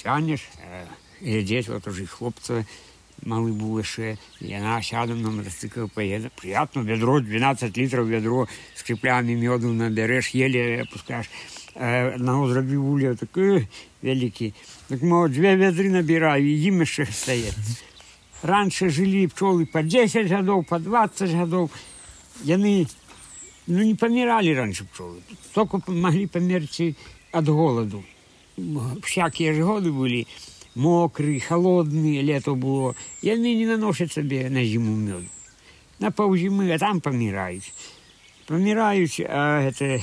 тянеш, 0.04 0.50
глядеть, 1.22 1.70
от 1.70 1.88
уже 1.88 2.06
хлопця 2.06 2.66
малий 3.26 3.54
був 3.54 3.86
ще, 3.86 4.18
і 4.42 4.54
вона 4.54 4.84
сядом 4.84 5.22
на 5.22 5.30
мотоцикл 5.30 5.86
поїде. 5.94 6.30
Приятно, 6.36 6.84
ведро, 6.84 7.20
12 7.20 7.78
літрів 7.78 8.08
ведро 8.08 8.48
з 8.76 8.82
кріплями 8.82 9.36
меду 9.36 9.74
набереш, 9.74 10.36
єлі 10.36 10.82
опускаєш. 10.82 11.30
Одного 12.16 12.50
зробив 12.50 12.84
вуля 12.84 13.16
такий 13.16 13.68
великий. 14.02 14.54
Так, 14.88 15.04
мов, 15.04 15.30
дві 15.30 15.56
ведри 15.56 15.90
набираю, 15.90 16.50
і 16.50 16.62
їм 16.62 16.86
ще 16.86 17.06
стоять. 17.06 17.56
Раніше 18.44 18.90
жили 18.90 19.28
пчоли 19.28 19.66
по 19.66 19.82
10 19.82 20.32
годов, 20.32 20.66
по 20.66 20.80
20 20.80 21.32
годов. 21.32 21.72
Яны 22.44 22.88
ну, 23.68 23.84
не 23.84 23.96
помирали 23.96 24.54
раньше 24.54 24.86
пчелы. 24.86 25.22
Только 25.54 25.82
могли 25.88 26.26
померти 26.28 26.96
от 27.32 27.48
голоду. 27.48 28.04
Всякие 29.04 29.54
же 29.54 29.64
годы 29.64 29.92
были 29.92 30.28
мокрые, 30.75 31.41
холодные, 31.41 32.23
лето 32.23 32.55
было. 32.55 32.95
И 33.23 33.31
они 33.31 33.55
не 33.55 33.67
наносят 33.67 34.13
себе 34.13 34.49
на 34.51 34.65
зиму 34.65 34.95
меду. 34.97 35.27
На 35.99 36.11
ползимы, 36.11 36.73
а 36.73 36.79
там 36.79 37.01
помирают. 37.01 37.65
Помирают, 38.47 39.13
а 39.21 39.63
это 39.63 40.01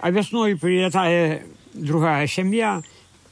а 0.00 0.10
весной 0.10 0.56
прилетает 0.56 1.42
другая 1.74 2.26
семья, 2.26 2.82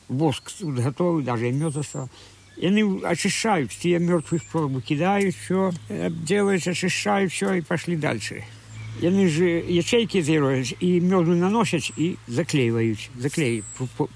воск 0.08 0.50
тут 0.58 0.74
готовый, 0.74 1.22
даже 1.22 1.48
и 1.48 1.52
мед 1.52 1.76
остался. 1.76 2.10
И 2.56 2.66
они 2.66 3.02
очищают, 3.04 3.70
те 3.70 3.98
мертвых 3.98 4.42
пчел 4.44 4.68
выкидают, 4.68 5.34
все, 5.36 5.72
делают, 5.88 6.66
очищают, 6.66 7.30
все, 7.30 7.54
и 7.54 7.60
пошли 7.60 7.96
дальше. 7.96 8.44
И 9.00 9.06
они 9.06 9.28
же 9.28 9.44
ячейки 9.44 10.22
делают, 10.22 10.72
и 10.80 11.00
меду 11.00 11.34
наносят, 11.34 11.82
и 11.96 12.16
заклеивают, 12.26 12.98
заклеивают, 13.14 13.66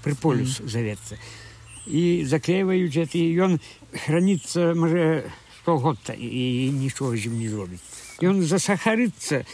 приполюс 0.03 0.61
зовется. 0.65 1.15
і 1.15 1.40
заклеиваюць 1.86 2.96
это 2.96 3.18
і 3.18 3.38
ён 3.46 3.52
храніцца 3.92 4.74
можа 4.74 5.22
сто 5.60 5.78
год 5.78 5.98
і 6.18 6.70
нічога 6.74 7.16
з 7.16 7.30
ім 7.30 7.38
не 7.38 7.48
зробіць 7.48 7.82
ён 8.22 8.42
засахарыцца 8.42 9.46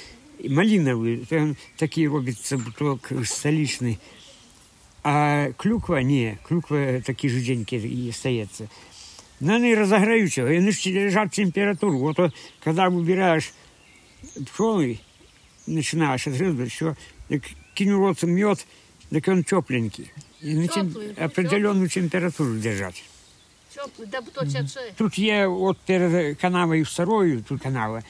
малінавы 0.49 1.23
ён 1.29 1.57
такі 1.76 2.09
робіцца 2.09 2.57
буток 2.57 3.12
сталічны 3.25 3.99
а 5.05 5.52
клюква 5.57 6.02
не 6.02 6.38
клюква 6.49 7.02
такі 7.05 7.29
жудзенькі 7.29 7.76
і 7.85 8.12
стаецца 8.17 8.69
на 9.41 9.59
яны 9.59 9.75
разаграюць 9.75 10.38
яго 10.38 10.55
яны 10.55 10.73
ж 10.73 10.88
лежат 10.88 11.33
температуру 11.33 11.99
вот 11.99 12.33
когда 12.64 12.88
выбираешь 12.88 13.52
пчелы 14.47 15.00
начинаешь 15.67 16.26
отрезать 16.26 16.73
все 16.73 16.97
так 17.29 17.43
кинул 17.75 18.07
рот 18.07 18.23
мед 18.23 18.67
так 19.11 19.29
он 19.29 19.45
тепленький 19.45 20.12
и 20.41 20.55
на 20.55 20.69
тем, 20.69 20.88
Теплый, 20.88 21.12
определенную 21.14 21.88
температуру 21.88 22.59
держать 22.59 23.05
Теплый, 23.75 24.07
да 24.07 24.21
то 24.23 24.47
чаче. 24.47 24.93
Тут 24.97 25.19
є 25.19 25.47
от 25.47 25.79
перед 25.79 26.38
канавою 26.38 26.87
старою, 26.87 27.43
тут 27.43 27.62
канава 27.62 28.02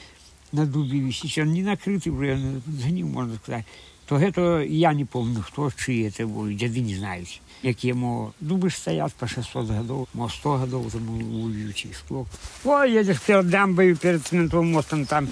на 0.51 0.65
дубі 0.65 1.01
висить, 1.01 1.37
він 1.37 1.53
не 1.53 1.61
накритий, 1.61 2.11
вже 2.11 2.39
за 2.81 2.89
ним 2.89 3.07
можна 3.07 3.35
сказати. 3.43 3.65
То 4.05 4.17
это 4.17 4.61
я 4.61 4.93
не 4.93 5.05
помню, 5.05 5.43
хто 5.47 5.71
чиї 5.71 6.11
це 6.11 6.25
були, 6.25 6.53
дяди 6.53 6.81
не 6.81 6.95
знають. 6.95 7.41
Як 7.63 7.85
йому 7.85 8.33
дуби 8.39 8.69
ж 8.69 8.77
стоять 8.77 9.13
по 9.13 9.27
600 9.27 9.69
годов, 9.69 10.07
мо 10.13 10.29
100 10.29 10.57
годов 10.57 10.91
це 10.91 10.97
був 10.97 11.43
улюючий 11.45 11.91
склок. 11.93 12.27
Ой, 12.63 12.91
їдеш 12.91 13.19
перед 13.19 13.49
дамбою, 13.49 13.97
перед 13.97 14.23
цементовим 14.23 14.71
мостом, 14.71 15.05
там 15.05 15.27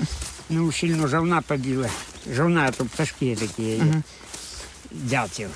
ну, 0.49 0.71
сильно 0.71 1.07
жовна 1.07 1.41
побила. 1.41 1.89
Жовна, 2.33 2.71
то 2.71 2.85
пташки 2.85 3.35
такі, 3.35 3.63
uh 3.63 4.01
дятел. 4.95 5.49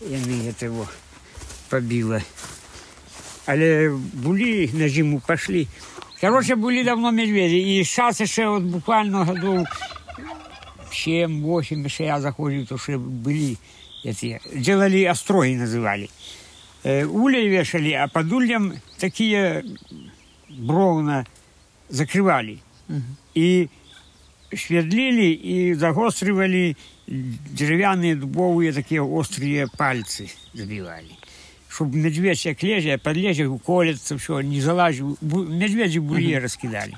І 0.00 0.16
вони 0.16 0.54
його 0.60 0.88
побило. 1.68 2.18
Але 3.46 3.98
були 4.12 4.70
на 4.72 4.88
зиму 4.88 5.22
пошли. 5.26 5.66
Короче, 6.20 6.54
були 6.54 6.84
давно 6.84 7.12
медведі. 7.12 7.58
І 7.58 7.84
зараз 7.84 8.22
ще 8.30 8.46
от 8.46 8.62
буквально 8.62 9.24
году 9.24 9.66
7-8, 10.92 11.88
ще 11.88 12.04
я 12.04 12.20
заходив, 12.20 12.66
то 12.66 12.78
ще 12.78 12.98
були 12.98 13.56
эти, 14.04 14.40
делали 14.54 15.04
остроги 15.04 15.54
называли. 15.54 16.10
Э, 16.84 17.04
улей 17.04 17.48
вешали, 17.48 17.92
а 17.92 18.08
под 18.08 18.32
ульем 18.32 18.74
такие 18.98 19.64
бровна 20.48 21.26
закрывали. 21.88 22.58
И 23.34 23.68
швердлили 24.54 25.32
и 25.32 25.74
загостривали 25.74 26.76
деревянные 27.06 28.14
дубовые 28.16 28.72
такие 28.72 29.02
острые 29.02 29.66
пальцы 29.76 30.28
забивали. 30.54 31.10
Чтобы 31.68 31.98
медведь 31.98 32.44
як 32.44 32.62
лезе, 32.62 32.98
подлезе, 32.98 33.46
уколется, 33.46 34.16
все, 34.18 34.40
не 34.40 34.60
залазил. 34.60 35.18
Бу- 35.20 35.46
Медведи 35.46 35.98
булье 35.98 36.38
раскидали. 36.38 36.94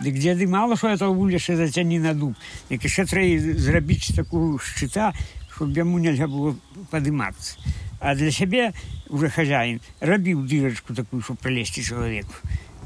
Дык 0.00 0.14
дзеды 0.14 0.48
мало 0.48 0.76
что 0.76 0.88
этого 0.88 1.12
вуля 1.12 1.38
ще 1.38 1.56
зацяні 1.56 1.98
на 1.98 2.14
дуб. 2.14 2.34
Дык 2.70 2.82
яшчэ 2.82 3.04
трэба 3.06 3.58
зрабіць 3.58 4.14
такую 4.16 4.58
шчыта, 4.58 5.12
щоб 5.54 5.76
яму 5.76 5.98
нельзя 5.98 6.26
было 6.26 6.56
падымацца. 6.90 7.58
А 8.00 8.14
для 8.14 8.30
сябе 8.32 8.72
уже 9.10 9.28
хозяин 9.28 9.80
рабіў 10.00 10.42
дырочку 10.46 10.94
такую, 10.94 11.22
щоб 11.22 11.36
пролезть 11.36 11.82
человеку. 11.84 12.34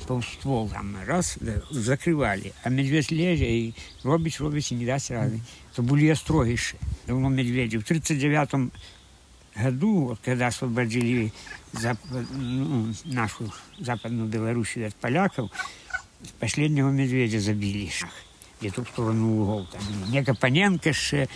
Пол 0.06 0.22
ствол 0.22 0.68
там 0.68 0.96
раз 1.06 1.38
да, 1.40 1.62
закрывали. 1.70 2.52
А 2.62 2.68
медведь 2.70 3.12
лезе 3.12 3.46
и 3.48 3.74
робіць, 4.04 4.40
робіць 4.40 4.72
и 4.72 4.74
не 4.74 4.84
дасть 4.84 5.10
рады. 5.10 5.40
То 5.75 5.81
были 5.83 6.13
строгейшие. 6.13 6.79
Давно 7.07 7.29
медведи. 7.29 7.77
В 7.77 7.83
39 7.83 8.71
году, 9.55 10.07
вот 10.07 10.19
когда 10.23 10.47
освободили 10.47 11.31
зап- 11.73 11.97
ну, 12.33 12.93
нашу 13.05 13.51
западную 13.79 14.27
Белоруссию 14.27 14.87
от 14.87 14.95
поляков, 14.95 15.49
последнего 16.39 16.89
медведя 16.91 17.39
забили. 17.39 17.89
Где-то 18.59 18.83
в 18.83 18.87
сторону 18.89 19.41
угол. 19.41 19.67
Там. 19.71 19.81
Некопаненко 20.11 20.93
ще, 20.93 21.27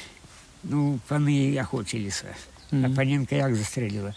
ну, 0.63 1.00
пани 1.08 1.58
охотилися. 1.58 2.36
А 2.71 2.89
Паненко 2.95 3.36
як 3.36 3.56
застрелила? 3.56 4.13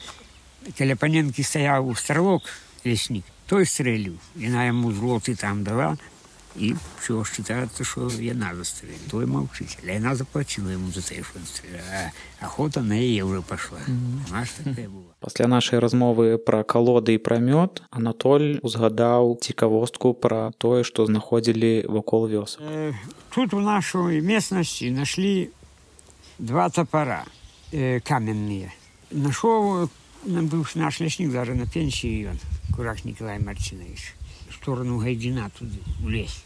Коли 0.78 0.94
Паненки 0.96 1.42
стояв 1.42 1.86
у 1.86 1.94
стрелок, 1.94 2.42
лесник, 2.84 3.24
той 3.46 3.66
стрелив. 3.66 4.18
Вона 4.36 4.64
йому 4.64 4.92
з 4.92 4.98
роти 4.98 5.34
там 5.34 5.64
дала, 5.64 5.96
і 6.57 6.75
все, 6.99 7.13
вважається, 7.13 7.83
що 7.83 8.01
вона 8.01 8.55
застрелила. 8.55 8.99
Той 9.09 9.25
мовчить. 9.25 9.77
Але 9.83 9.93
вона 9.93 10.15
заплатила 10.15 10.71
йому 10.71 10.91
за 10.91 11.01
те, 11.01 11.15
що 11.15 11.25
він 11.35 11.45
стріляв. 11.45 11.81
А 12.41 12.45
охота 12.45 12.81
на 12.81 12.95
її 12.95 13.23
вже 13.23 13.41
пішла. 13.41 13.79
Вона 14.29 14.45
ж 14.45 14.51
таке 14.57 14.87
було. 14.87 15.03
Пасля 15.19 15.47
нашай 15.47 15.79
размовы 15.79 16.37
пра 16.37 16.63
калоды 16.63 17.15
і 17.15 17.17
пра 17.17 17.39
мёд 17.39 17.81
Анатоль 17.89 18.59
узгадаў 18.61 19.39
цікавостку 19.39 20.13
пра 20.13 20.51
тое, 20.57 20.83
што 20.83 21.05
знаходзілі 21.05 21.85
вакол 21.87 22.27
вёсак. 22.27 22.59
Э, 22.59 22.93
Тут 23.31 23.53
в 23.53 23.59
нашей 23.59 24.21
местности 24.21 24.91
нашли 24.91 25.49
два 26.39 26.69
топора 26.69 27.23
э, 27.71 28.01
каменные. 28.01 28.73
Нашел 29.11 29.89
ну, 30.25 30.41
бывший 30.43 30.79
наш 30.79 30.99
лесник, 30.99 31.31
даже 31.31 31.55
на 31.55 31.67
пенсии 31.67 32.27
он, 32.27 32.37
Курак 32.75 33.05
Николай 33.05 33.39
Мартинович, 33.39 34.15
в 34.49 34.55
сторону 34.55 34.97
Гайдина 34.97 35.49
туда, 35.57 35.79
в 36.01 36.09
лес. 36.09 36.43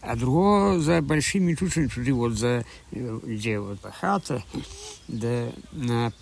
А 0.00 0.14
другого 0.16 0.80
за 0.80 1.02
большими 1.02 1.54
тучами 1.54 1.86
туды, 1.88 2.12
вот 2.12 2.32
за, 2.38 2.64
э, 2.92 3.20
где 3.24 3.58
вот 3.58 3.80
хата, 4.00 4.44
да 5.08 5.48
на 5.72 6.12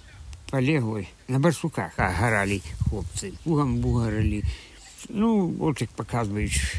полеглой, 0.50 1.08
на 1.28 1.38
барсуках 1.38 1.92
а, 1.98 2.12
горали 2.18 2.62
хлопцы, 2.88 3.34
пугом 3.44 3.78
бугарили. 3.78 4.42
Ну, 5.08 5.46
вот 5.48 5.80
як 5.80 5.90
показують 5.90 6.74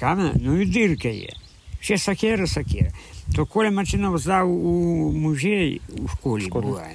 камінь, 0.00 0.32
ну 0.40 0.60
і 0.60 0.66
дирка 0.66 1.08
є. 1.08 1.32
Ще 1.80 1.98
сакера, 1.98 2.46
сакера. 2.46 2.90
То 3.34 3.46
Коля 3.46 3.70
Мачинов 3.70 4.18
здав 4.18 4.50
у 4.50 5.12
музей 5.12 5.80
у 5.98 6.08
школі 6.08 6.46
Школі. 6.46 6.64
була. 6.64 6.86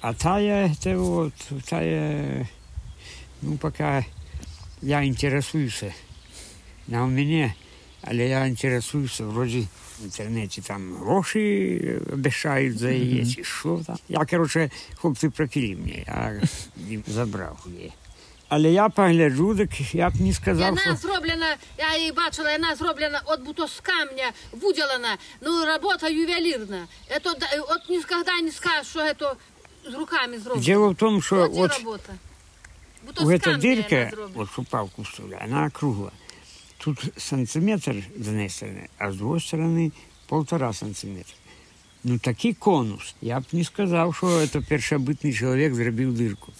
А 0.00 0.14
тая, 0.14 0.74
це 0.80 0.96
от, 0.96 1.32
тая, 1.68 2.48
ну, 3.42 3.56
поки 3.56 4.04
я 4.82 5.02
інтересуюся, 5.02 5.94
на 6.88 7.04
у 7.04 7.06
мене, 7.06 7.54
але 8.04 8.24
я 8.28 8.46
інтересуюся, 8.46 9.24
вроді 9.24 9.66
в 10.00 10.04
інтернеті 10.04 10.62
там 10.62 10.94
гроші 10.94 11.80
обіцяють 12.12 12.78
за 12.78 12.90
її, 12.90 13.34
чи 13.34 13.44
що 13.44 13.80
там. 13.86 13.96
Я, 14.08 14.24
коротше, 14.24 14.70
хлопці 14.94 15.28
пропили 15.28 15.76
мені, 15.76 16.04
я 16.06 16.40
їм 16.88 17.04
забрав 17.06 17.66
її. 17.66 17.92
Але 18.48 18.70
я 18.70 18.88
погляджу, 18.88 19.56
так 19.56 19.94
я 19.94 20.10
б 20.10 20.20
не 20.20 20.32
сказав, 20.32 20.68
Вона 20.68 20.80
що... 20.80 20.94
зроблена, 20.94 21.56
я 21.78 21.96
її 21.96 22.12
бачила, 22.12 22.52
вона 22.52 22.74
зроблена 22.74 23.22
от 23.24 23.42
будто 23.42 23.68
з 23.68 23.80
камня, 23.80 24.32
виділена, 24.52 25.16
ну, 25.40 25.64
робота 25.64 26.08
ювелірна. 26.08 26.86
Это, 27.10 27.38
да- 27.40 27.60
от 27.68 27.90
ніколи 27.90 28.42
не 28.42 28.50
скажеш, 28.50 28.86
що 28.86 29.14
це 29.14 29.34
з 29.90 29.94
руками 29.94 30.38
зроблено. 30.38 30.66
Дело 30.66 30.90
в 30.90 30.94
том, 30.94 31.22
что 31.22 31.42
От 31.42 31.50
і 31.54 31.54
вот 31.54 31.78
робота. 31.78 32.12
Будто 33.06 33.24
у 33.24 33.26
з 33.26 33.30
эта 33.30 33.40
камня 33.44 33.58
дырка, 33.58 34.10
вона 34.34 35.70
зроблена. 35.74 36.10
Тут 36.84 37.12
сантиметр 37.16 38.02
с 38.18 38.28
одной 38.28 38.48
стороны, 38.48 38.88
а 38.98 39.12
с 39.12 39.16
другой 39.16 39.40
стороны 39.40 39.92
полтора 40.28 40.72
сантиметра. 40.72 41.34
Ну, 42.04 42.18
такий 42.18 42.54
конус. 42.54 43.14
Я 43.20 43.40
б 43.40 43.44
не 43.52 43.64
сказав, 43.64 44.14
що 44.14 44.46
це 44.46 44.60
першобитний 44.60 45.34
чоловік 45.34 45.74
зробив 45.74 46.12
дирку. 46.12 46.52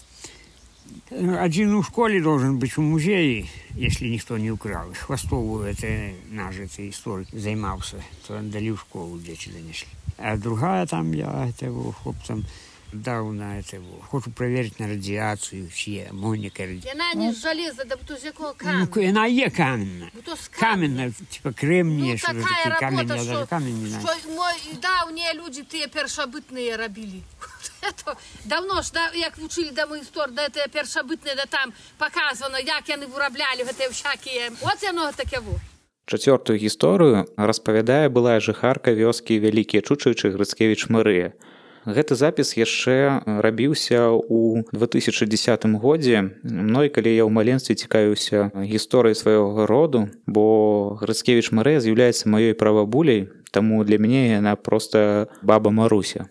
Один 1.45 1.75
у 1.75 1.83
школі 1.83 2.21
должен 2.21 2.59
бути 2.59 2.75
у 2.79 2.83
музеї, 2.83 3.51
якщо 3.77 4.05
ніхто 4.05 4.39
не 4.39 4.53
украв. 4.53 4.95
Хвостову 4.95 5.75
це 5.75 6.11
наш 6.31 6.55
це 6.71 6.87
історик 6.87 7.29
займався, 7.33 8.05
то 8.27 8.41
дали 8.43 8.73
в 8.73 8.79
школу, 8.79 9.19
діти 9.19 9.51
занесли. 9.53 9.89
А 10.19 10.37
другая 10.37 10.87
там 10.87 11.15
я 11.15 11.49
этого 11.49 11.93
хлопцам 11.93 12.45
дав 12.95 13.33
на 13.33 13.45
этого. 13.59 14.01
Хочу 14.09 14.31
проверить 14.31 14.81
на 14.81 14.87
радіацію, 14.89 15.69
чи 15.75 15.91
є 15.91 16.07
амоніка. 16.11 16.63
Вона 16.63 17.27
не 17.27 17.33
з 17.33 17.43
железа, 17.43 17.85
да 17.85 17.97
будто 17.97 18.17
з 18.17 18.25
якого 18.25 18.55
Ну, 18.65 18.87
камня. 18.87 19.07
вона 19.09 19.27
є 19.27 19.51
каменна. 19.51 20.09
Будто 20.15 20.37
з 20.37 20.49
камня. 20.49 20.71
Каменна, 20.75 21.13
типа 21.33 21.53
кремнія, 21.61 22.13
Ну, 22.13 22.19
що 22.19 22.27
така 22.27 22.41
таке 22.65 22.77
камінь, 22.81 22.99
робота, 22.99 23.17
я 23.17 23.23
що, 23.25 23.33
навіть 23.33 23.49
камінь 23.49 23.83
не 23.83 23.89
знаю. 23.89 24.07
що 24.21 24.31
мої 24.31 24.79
давні 24.83 25.23
люди 25.35 25.63
ті 25.69 25.87
першобитні 25.87 26.77
робили. 26.77 27.21
Это 27.83 28.15
давно 28.45 28.83
ж, 28.83 28.91
да, 28.95 29.11
як 29.15 29.39
вчили 29.39 29.71
да 29.77 29.87
ми 29.87 29.99
історію, 29.99 30.35
да 30.37 30.49
це 30.49 30.67
першобитне, 30.73 31.35
да 31.37 31.45
там 31.47 31.73
показано, 31.99 32.59
як 32.59 32.83
вони 32.89 33.07
виробляли 33.07 33.63
гэта 33.65 33.89
всякі. 33.89 34.41
От 34.61 34.83
яно 34.83 35.13
таке 35.17 35.39
во. 35.39 35.53
Чацвёртую 36.07 36.59
гісторыю 36.59 37.27
распавядае 37.37 38.09
былая 38.09 38.41
жыхарка 38.41 38.91
вёскі 38.91 39.39
вялікія 39.39 39.81
чучычы 39.83 40.31
Грыцкевіч 40.35 40.91
Марыя. 40.91 41.33
Гэты 41.86 42.18
запіс 42.18 42.58
яшчэ 42.58 43.22
рабіўся 43.46 44.10
ў 44.10 44.66
2010 44.74 45.70
годзе. 45.78 46.34
Мной, 46.42 46.90
калі 46.90 47.14
я 47.14 47.24
ў 47.26 47.30
маленстве 47.30 47.78
цікавіўся 47.78 48.50
гісторыяй 48.58 49.14
свайго 49.14 49.70
роду, 49.70 50.10
бо 50.26 50.98
Грыцкевіч 50.98 51.54
Марыя 51.54 51.78
з'яўляецца 51.78 52.26
маёй 52.26 52.58
правабуляй, 52.58 53.30
таму 53.54 53.86
для 53.86 54.02
мяне 54.02 54.34
яна 54.34 54.58
проста 54.58 55.30
баба 55.46 55.70
Маруся. 55.70 56.26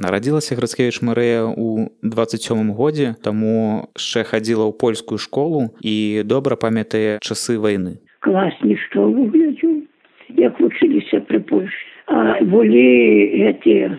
Нарадзілася 0.00 0.56
Грацкевіч 0.56 1.04
Марыя 1.04 1.44
ў 1.52 1.92
27 2.00 2.72
годзе, 2.72 3.12
таму 3.20 3.92
яшчэ 3.92 4.24
хадзіла 4.24 4.72
ў 4.72 4.72
польскую 4.72 5.20
школу 5.20 5.76
і 5.84 6.24
добра 6.24 6.56
памятае 6.56 7.20
часы 7.20 7.60
вайны. 7.60 8.00
Класні 8.24 8.80
школу 8.88 9.28
глядзю, 9.28 9.84
як 10.40 10.56
вучыліся 10.56 11.20
пры 11.28 11.44
Польшы. 11.44 11.92
А 12.08 12.40
былі 12.40 13.52
эти 13.52 13.92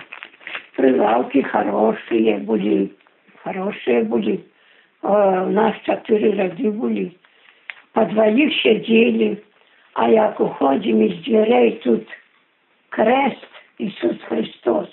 прылаўкі 0.77 1.43
хорошыя 1.51 2.39
былі, 2.49 2.91
хорошыя 3.43 4.05
былі. 4.05 4.39
А, 5.03 5.45
у 5.47 5.51
нас 5.51 5.75
чатыры 5.87 6.35
рады 6.39 6.71
былі. 6.71 7.11
Па 7.93 8.05
дваіх 8.13 8.55
сядзелі, 8.63 9.37
а 9.95 10.09
як 10.09 10.41
уходзім 10.41 11.03
з 11.09 11.15
дзвярэй 11.25 11.71
тут 11.83 12.07
крест 12.91 13.53
Ісус 13.79 14.23
Христос 14.29 14.89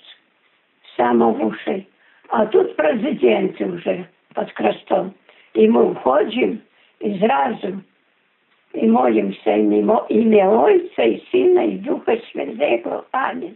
самовушей. 0.98 1.88
А 2.30 2.45
тут 2.45 2.76
президенти 2.76 3.65
вже 3.65 4.06
під 4.36 4.52
крестом. 4.52 5.13
І 5.54 5.69
ми 5.69 5.84
входимо 5.84 6.58
і 7.00 7.13
зразу 7.13 7.82
і 8.74 8.88
молимося 8.88 9.54
ім'я 10.10 10.50
Отця, 10.50 11.04
і 11.04 11.24
Сина, 11.32 11.63
і 11.63 11.71
Духа 11.71 12.17
Святого. 12.32 13.04
Амінь. 13.12 13.56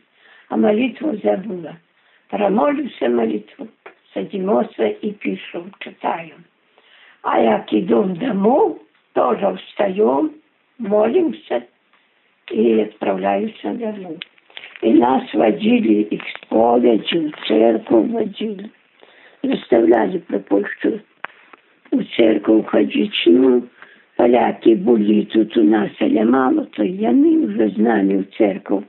А 0.50 0.58
молитву 0.58 1.18
забула. 1.24 1.76
Промолюся 2.35 3.09
молитву, 3.09 3.69
садимося 4.15 4.95
і 5.03 5.11
пишу, 5.11 5.65
читаю. 5.79 6.35
А 7.23 7.39
як 7.39 7.73
в 7.73 7.83
дому, 8.19 8.79
тоже 9.13 9.49
встаю, 9.53 10.31
молимся 10.79 11.63
и 12.53 12.81
отправляюсь 12.81 13.61
домой. 13.65 14.19
И 14.83 14.93
нас 14.93 15.35
водили 15.35 16.09
и 16.11 16.17
к 16.17 16.25
споведи, 16.29 17.19
в 17.29 17.49
церковь 17.49 18.11
водили. 18.11 18.71
Заставляли 19.43 20.19
про 20.19 20.39
Польшу 20.39 21.01
у 21.93 22.03
церковь 22.03 22.67
ходить. 22.67 23.23
Ну, 23.27 23.63
поляки 24.17 24.75
были 24.75 25.25
тут 25.27 25.57
у 25.57 25.63
нас, 25.63 25.91
але 26.01 26.25
мало, 26.25 26.65
то 26.65 26.83
яны 26.83 27.47
уже 27.47 27.69
знали 27.69 28.17
в 28.17 28.37
церковь. 28.37 28.85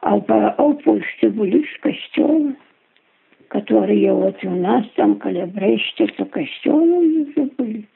А, 0.00 0.20
по, 0.20 0.54
а 0.58 0.62
в 0.62 0.74
Польше 0.74 1.28
были 1.30 1.64
ж 1.64 1.78
костелы, 1.80 2.54
которые 3.47 4.13
вот 4.13 4.43
у 4.43 4.51
нас 4.51 4.85
там, 4.95 5.15
коля 5.19 5.45
Бреща, 5.45 6.07
то 6.07 6.25
костелы 6.25 7.23
уже 7.23 7.49
были. 7.57 7.87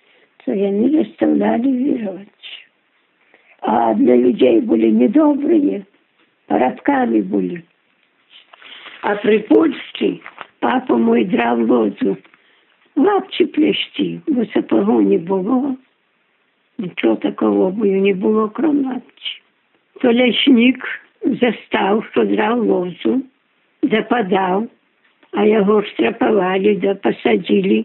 То 0.46 0.54
яны 0.54 0.90
заставляли 0.90 1.70
веровать. 1.70 2.28
А 3.62 3.94
для 3.94 4.16
людей 4.16 4.60
были 4.62 4.90
недобрые – 4.90 5.94
парадками 6.54 7.22
були. 7.22 7.64
А 9.02 9.16
при 9.16 9.40
Польщі 9.40 10.22
папа 10.60 10.98
мой 10.98 11.26
драв 11.26 11.70
лозу, 11.70 12.18
лапчі 12.96 13.46
плещі, 13.46 14.22
бо 14.28 14.46
сапогу 14.46 15.02
не 15.02 15.18
було. 15.18 15.76
Нічого 16.78 17.16
такого 17.16 17.72
бою 17.72 18.02
не 18.02 18.14
було, 18.14 18.50
крім 18.50 18.86
лапчі. 18.86 19.42
То 20.02 20.14
ляшник 20.14 21.02
застав, 21.22 22.06
що 22.12 22.26
драв 22.26 22.64
лозу, 22.66 23.22
западав, 23.84 24.68
а 25.33 25.45
яго 25.45 25.83
штрапавалі 25.93 26.75
да 26.83 26.95
пасадзілі 27.05 27.85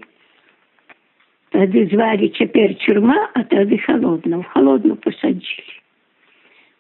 тады 1.56 1.86
звалі 1.92 2.30
цяпер 2.40 2.76
чурма 2.86 3.18
а 3.34 3.44
тады 3.44 3.80
холодна 3.86 4.40
в 4.44 4.46
холодну 4.54 4.96
пасадзілі 4.96 5.74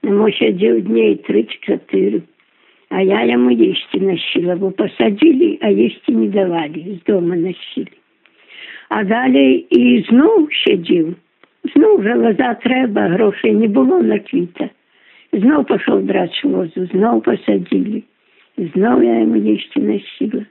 яму 0.09 0.29
сядзеў 0.37 0.79
дней 0.87 1.17
тры 1.27 1.43
чатыры 1.67 2.23
а 2.89 3.01
я 3.01 3.23
яму 3.27 3.51
есці 3.51 3.99
насіла 3.99 4.55
бо 4.55 4.71
пасадзілі 4.71 5.57
а 5.61 5.71
есці 5.71 6.15
не 6.21 6.29
давалі 6.37 6.85
з 6.95 6.99
дома 7.11 7.35
насілі 7.35 7.97
а 8.89 9.03
далей 9.03 9.65
і 9.69 9.83
зноў 10.07 10.47
сядзеў 10.63 11.11
зноў 11.75 12.01
жалаза 12.07 12.53
трэба 12.63 13.09
грошай 13.15 13.53
не 13.55 13.67
было 13.67 13.99
на 14.03 14.19
квіта. 14.19 14.69
Зноў 15.33 15.63
пашоў 15.69 16.03
драч 16.09 16.43
возу 16.43 16.87
зноў 16.91 17.21
пасадзілі 17.25 18.03
зноў 18.73 19.01
я 19.01 19.15
яму 19.23 19.39
есці 19.53 19.81
насіла 19.81 20.43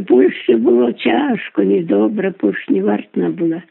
Польщі 0.00 0.54
було 0.54 0.92
тяжко, 0.92 1.62
недобре, 1.62 2.30
пуш 2.30 2.68
не 2.68 2.82
вартна 2.82 3.30
була. 3.30 3.62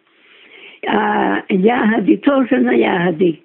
А 0.88 1.38
ягоди 1.50 2.18
теж 2.18 2.52
на 2.52 2.74
ягоди 2.74 3.38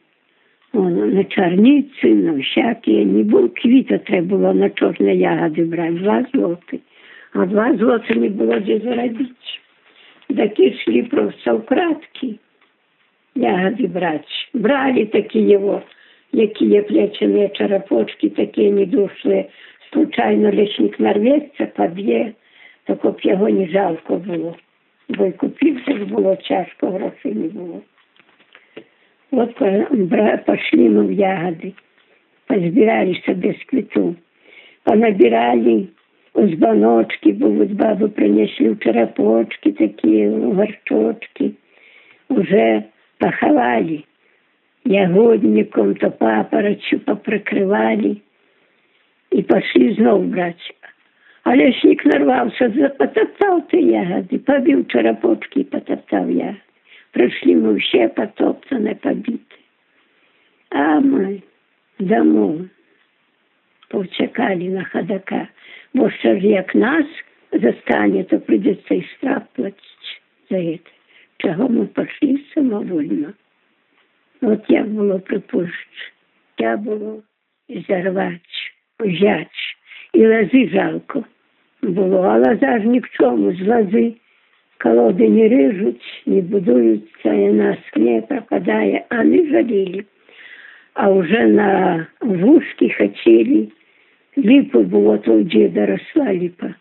на 0.72 1.24
чарниці, 1.24 2.08
на 2.08 2.32
всякі. 2.32 3.04
Не 3.04 3.22
було 3.22 3.48
квіта, 3.48 3.98
треба 3.98 4.26
було 4.26 4.54
на 4.54 4.70
чорні 4.70 5.16
ягоди 5.16 5.64
брати, 5.64 5.92
два 5.92 6.26
злоти. 6.32 6.80
А 7.32 7.46
два 7.46 7.76
злоти 7.76 8.14
не 8.14 8.28
було 8.28 8.58
де 8.60 8.78
заробити. 8.78 9.24
Такі 10.36 10.62
йшли 10.62 11.02
просто 11.02 11.56
вкратки 11.56 12.34
ягоди 13.34 13.86
брати. 13.86 14.24
Брали 14.54 15.06
такі 15.06 15.40
його, 15.40 15.82
які 16.32 16.64
є 16.64 16.82
плечені 16.82 17.50
черепочки, 17.54 18.28
такі 18.28 18.70
не 18.70 18.86
дошли. 18.86 19.44
Случайно 19.92 20.50
лісник 20.50 21.00
нарветься, 21.00 21.66
поб'є, 21.66 22.32
Так 22.85 23.05
б 23.05 23.19
його 23.21 23.49
не 23.49 23.67
жалко 23.67 24.15
було. 24.15 24.55
Бо 25.09 25.25
й 25.25 25.31
купився 25.31 25.97
ж 25.97 26.05
було 26.05 26.35
тяжко, 26.35 26.87
грошей 26.87 27.33
не 27.33 27.47
було. 27.47 27.81
Вот 29.31 29.55
пошли 30.45 30.89
мы 30.89 31.07
в 31.07 31.11
ягоды, 31.11 31.73
позбирали 32.47 33.21
себе 33.25 33.53
з 33.53 33.63
квіту, 33.63 34.15
понабирали 34.83 35.87
узбаночки, 36.33 37.31
бо 37.31 37.47
от 37.47 37.71
баби 37.71 38.09
принесли 38.09 38.69
в 38.69 38.79
черепочки 38.79 39.71
такі, 39.71 40.27
горчочки, 40.27 41.51
уже 42.29 42.83
поховали 43.17 44.03
ягодником, 44.85 45.95
то 45.95 46.11
папоротью 46.11 46.99
поприкривали 46.99 48.17
і 49.31 49.41
пошли 49.41 49.93
знов 49.93 50.23
брати. 50.23 50.84
Aleśnik 51.45 52.05
ти 53.69 53.81
ягоди, 53.81 54.37
te 54.37 54.59
jagody, 54.59 55.57
і 55.57 55.63
потоптав 55.63 55.65
pataptał 55.65 56.55
Пройшли 57.11 57.55
ми 57.55 57.81
ще 57.81 58.07
потоптане, 58.07 58.95
побіти. 58.95 59.55
А 60.69 60.99
ми 60.99 61.41
домов 61.99 62.61
повчекали 63.89 64.69
на 64.69 64.85
ходака, 64.85 65.47
бо 65.93 66.11
що 66.11 66.39
ж 66.39 66.47
як 66.47 66.75
нас 66.75 67.05
застане, 67.51 68.23
то 68.23 68.39
прийдеться 68.39 68.95
і 68.95 69.03
штраф 69.03 69.43
платити 69.53 69.79
за 70.49 70.57
це. 70.57 70.79
Чого 71.37 71.69
ми 71.69 71.85
пішли 71.85 72.39
самовольно. 72.53 73.33
От 74.41 74.63
як 74.69 74.87
було 74.87 75.19
припущено, 75.19 76.05
я 76.57 76.77
було 76.77 77.23
зарвач, 77.87 78.73
взяч 78.99 79.77
і 80.13 80.27
лази 80.27 80.69
жалко. 80.73 81.23
було, 81.84 82.22
а 82.22 82.38
лоза 82.38 82.78
ж 82.78 82.86
ні 82.86 82.98
в 82.98 83.10
чому, 83.10 83.52
з 83.52 83.68
лози 83.68 84.14
колоды 84.80 85.28
не 85.28 85.48
режут, 85.48 86.00
не 86.26 86.40
будуються, 86.40 87.32
і 87.32 87.52
нас 87.52 87.78
не 87.96 88.20
пропадає, 88.20 89.04
а 89.08 89.24
не 89.24 89.46
жаліли. 89.50 90.04
А 90.94 91.10
вже 91.10 91.46
на 91.46 92.06
вузки 92.20 92.94
хотели. 92.98 93.68
Липу 94.36 94.80
було, 94.80 95.18
то 95.18 95.32
у 95.32 95.42
деда 95.42 95.86
росла 95.86 96.32
липа. 96.32 96.74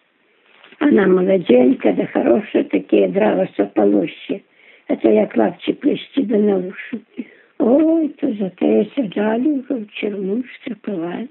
Она 0.79 1.07
молоденька, 1.07 1.91
да 1.91 2.05
хорошая, 2.05 2.63
такие 2.63 3.07
дрова 3.07 3.47
сополоще. 3.57 4.39
Это 4.87 5.11
як 5.11 5.37
лапчі 5.37 5.73
плести 5.73 6.21
до 6.21 6.37
на 6.37 6.57
уши. 6.57 6.99
Ой, 7.57 8.07
то 8.07 8.33
за 8.33 8.49
те 8.49 8.85
саджали 8.95 9.47
уже 9.47 9.73
в 9.73 9.91
черну, 9.91 10.43
штрафували. 10.43 11.27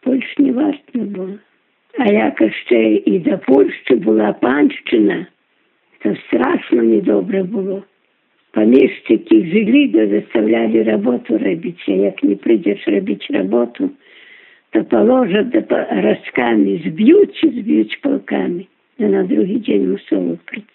Польщ 0.00 0.38
не 0.38 0.52
вартно 0.52 1.02
було. 1.04 1.38
А 1.98 2.12
як 2.12 2.42
ще 2.66 2.92
і 2.94 3.18
до 3.18 3.38
Польщі 3.38 3.94
була 3.94 4.32
панщина, 4.32 5.26
то 6.02 6.16
страшно 6.16 6.82
недобре 6.82 7.42
було. 7.42 7.82
Поміщики 8.52 9.46
жили, 9.52 9.88
да 9.88 10.06
заставляли 10.06 10.82
роботу 10.82 11.38
робити. 11.38 11.82
А 11.88 11.90
як 11.90 12.24
не 12.24 12.36
прийдеш 12.36 12.88
робити 12.88 13.26
роботу, 13.30 13.90
то 14.70 14.84
положат 14.84 15.48
да 15.48 15.86
розками, 15.90 16.80
зб'ють 16.84 17.36
чи 17.36 17.48
зб'ють 17.48 18.00
полками. 18.00 18.66
Да 18.98 19.06
на 19.06 19.24
другий 19.24 19.58
день 19.58 19.90
мусило 19.90 20.38
прийти. 20.44 20.68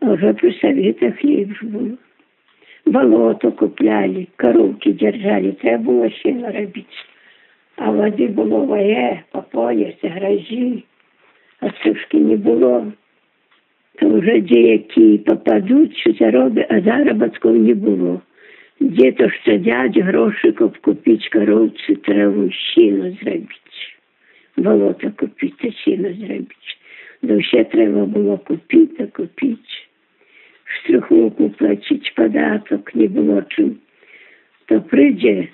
А 0.00 0.12
вже 0.12 0.32
при 0.32 0.52
советах 0.52 1.16
хліб 1.16 1.54
ж 1.54 1.66
було. 1.66 1.90
Болото 2.86 3.52
купляли, 3.52 4.26
коровки 4.36 4.92
держали, 4.92 5.52
треба 5.52 5.84
було 5.84 6.10
ще 6.10 6.32
робити. 6.32 6.84
А 7.76 7.90
води 7.90 8.26
було 8.26 8.60
воє, 8.60 9.22
по 9.30 9.42
пояс, 9.42 9.94
грозі, 10.02 10.84
а 11.60 11.70
сушки 11.82 12.18
не 12.18 12.36
було 12.36 12.92
то 13.98 14.08
вже 14.08 14.40
деякі 14.40 15.18
попадуть, 15.18 15.96
що 15.96 16.12
зароби, 16.12 16.66
а 16.70 16.80
заробітків 16.80 17.52
не 17.52 17.74
було. 17.74 18.20
Де-то 18.80 19.30
щодять 19.30 19.98
грошиків 19.98 20.78
купити 20.80 21.28
коровці 21.32 21.96
траву, 21.96 22.50
щину 22.50 23.16
зробити. 23.22 23.48
болото 24.56 25.12
купити, 25.16 25.72
сіно 25.84 26.08
зробити. 26.12 26.54
Да 27.22 27.36
все 27.36 27.64
треба 27.64 28.04
було 28.04 28.38
купити, 28.38 29.06
купити. 29.06 29.56
Штриховку 30.64 31.50
платити, 31.50 32.10
податок 32.16 32.94
не 32.94 33.08
було 33.08 33.42
чим. 33.48 33.76
То 34.66 34.80
прийде, 34.80 35.48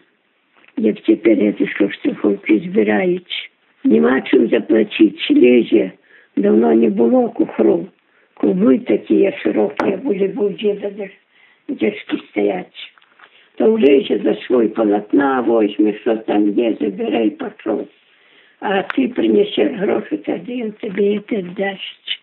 як 0.76 1.00
тепер 1.00 1.54
ці 1.58 1.66
штриховки 1.66 2.58
збирають, 2.58 3.50
нема 3.84 4.20
чим 4.20 4.48
заплатити, 4.48 5.34
лезе, 5.34 5.90
давно 6.36 6.74
не 6.74 6.90
було 6.90 7.28
кухру. 7.28 7.86
Кубы 8.34 8.78
такие 8.80 9.32
широкие 9.40 9.98
были, 9.98 10.26
бо 10.26 10.46
у 10.46 10.50
деда 10.50 10.90
дешки 11.68 12.16
стоять. 12.30 12.74
То 13.56 13.72
влезе 13.72 14.18
за 14.18 14.34
свой 14.34 14.68
полотна 14.68 15.40
возьми, 15.40 15.94
що 16.00 16.16
там 16.16 16.50
є, 16.50 16.76
забирай, 16.80 17.30
пішов. 17.30 17.88
А 18.60 18.82
ти 18.82 19.08
принесеш 19.08 19.72
гроші, 19.72 20.16
тоді 20.16 20.52
він 20.52 20.72
тобі 20.72 21.12
і 21.12 21.18
ти 21.18 21.44
дасть. 21.56 22.15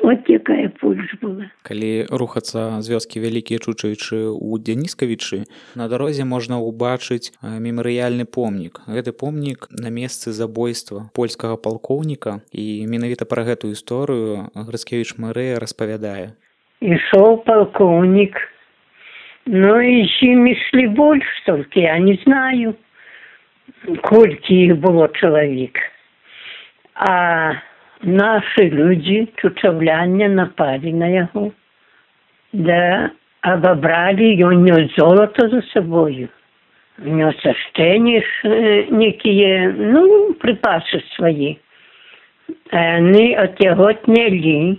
От 0.00 0.30
яка 0.30 0.54
пульс 0.80 1.10
була. 1.20 1.50
Калі 1.62 2.06
рухацца 2.10 2.78
з 2.80 2.86
вёскі 2.86 3.18
вялікія 3.18 3.58
чучаючы 3.58 4.30
ў 4.30 4.62
Дзяніскавічы, 4.62 5.42
на 5.74 5.90
дарозе 5.90 6.22
можна 6.22 6.62
ўбачыць 6.62 7.34
мемарыяльны 7.42 8.22
помнік. 8.22 8.86
Гэты 8.86 9.10
помнік 9.10 9.66
на 9.74 9.90
месцы 9.90 10.30
забойства 10.30 11.10
польскага 11.18 11.58
палкоўніка 11.58 12.46
і 12.54 12.86
менавіта 12.86 13.26
пра 13.26 13.42
гэтую 13.42 13.74
історыю 13.74 14.54
Грыцкевіч 14.54 15.18
Марыя 15.18 15.58
распавядае. 15.58 16.38
Ішоў 16.78 17.42
палкоўнік, 17.42 18.38
ну 19.50 19.80
і 19.82 20.06
ім 20.06 20.46
ішлі 20.46 20.86
больш 20.94 21.26
толькі, 21.42 21.82
я 21.90 21.98
не 21.98 22.14
знаю, 22.22 22.78
колькі 24.06 24.54
іх 24.54 24.78
было 24.78 25.10
чалавек. 25.18 25.74
А 26.94 27.58
наши 28.03 28.69
люди, 28.69 29.29
чучавляння, 29.35 30.29
напали 30.29 30.91
на 30.91 31.07
яго, 31.07 31.51
да 32.53 33.09
обобрали, 33.41 34.23
і 34.23 34.43
он 34.43 34.63
нес 34.63 34.95
золото 34.97 35.49
за 35.49 35.61
собою. 35.61 36.27
Нес 36.97 37.45
аштені 37.45 38.23
некие, 38.91 39.73
ну, 39.77 40.33
припасы 40.33 41.01
свої. 41.15 41.59
А 42.71 42.77
яны 42.77 43.35
от 43.35 43.59
яго 43.59 43.85
отняли, 43.85 44.77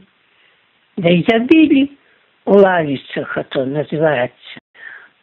да 0.97 1.09
и 1.09 1.25
забили. 1.29 1.91
У 2.47 2.53
лавицах 2.53 3.39
это 3.39 3.65
называется. 3.65 4.59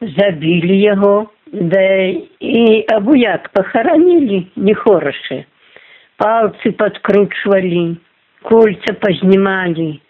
Забили 0.01 0.73
его, 0.73 1.31
да 1.51 2.07
и 2.07 2.85
абуяк 2.89 3.51
похоронили 3.51 4.47
нехорошие 4.55 5.45
палцы 6.17 6.71
подкручивали, 6.71 7.97
кольца 8.43 8.93
познимали, 8.93 10.01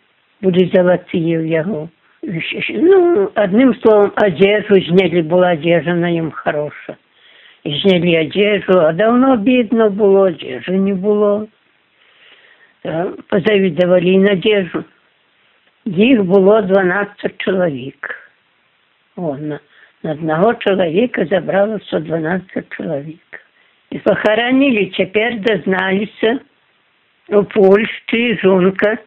были 0.42 0.70
золотые 0.74 1.40
у 1.40 1.44
яго. 1.44 1.90
Ну, 2.22 3.32
одним 3.34 3.76
словом, 3.82 4.14
одежду 4.16 4.80
зняли, 4.80 5.22
была 5.22 5.50
одежда 5.50 5.94
на 5.94 6.12
нем 6.12 6.32
хороша. 6.32 6.98
Зняли 7.64 8.16
одежду, 8.16 8.80
а 8.80 8.94
давно 8.94 9.38
бідно 9.38 9.90
було, 9.90 10.20
одежи 10.22 10.72
не 10.72 10.94
було. 10.94 11.48
Позавідували 13.28 14.06
і 14.06 14.18
надежду. 14.18 14.84
Їх 15.86 16.24
було 16.24 16.62
12 16.62 17.38
чоловік. 17.38 18.16
О, 19.16 19.38
на, 19.38 19.60
на 20.04 20.12
одного 20.12 20.54
чоловіка 20.54 21.26
забрало 21.26 21.80
112 21.80 22.66
чоловік. 22.70 23.45
І 23.96 24.00
похоронили, 24.00 24.92
тепер 24.98 25.40
дозналися 25.40 26.40
у 27.30 27.44
Польщі 27.44 28.40
жонка, 28.44 28.98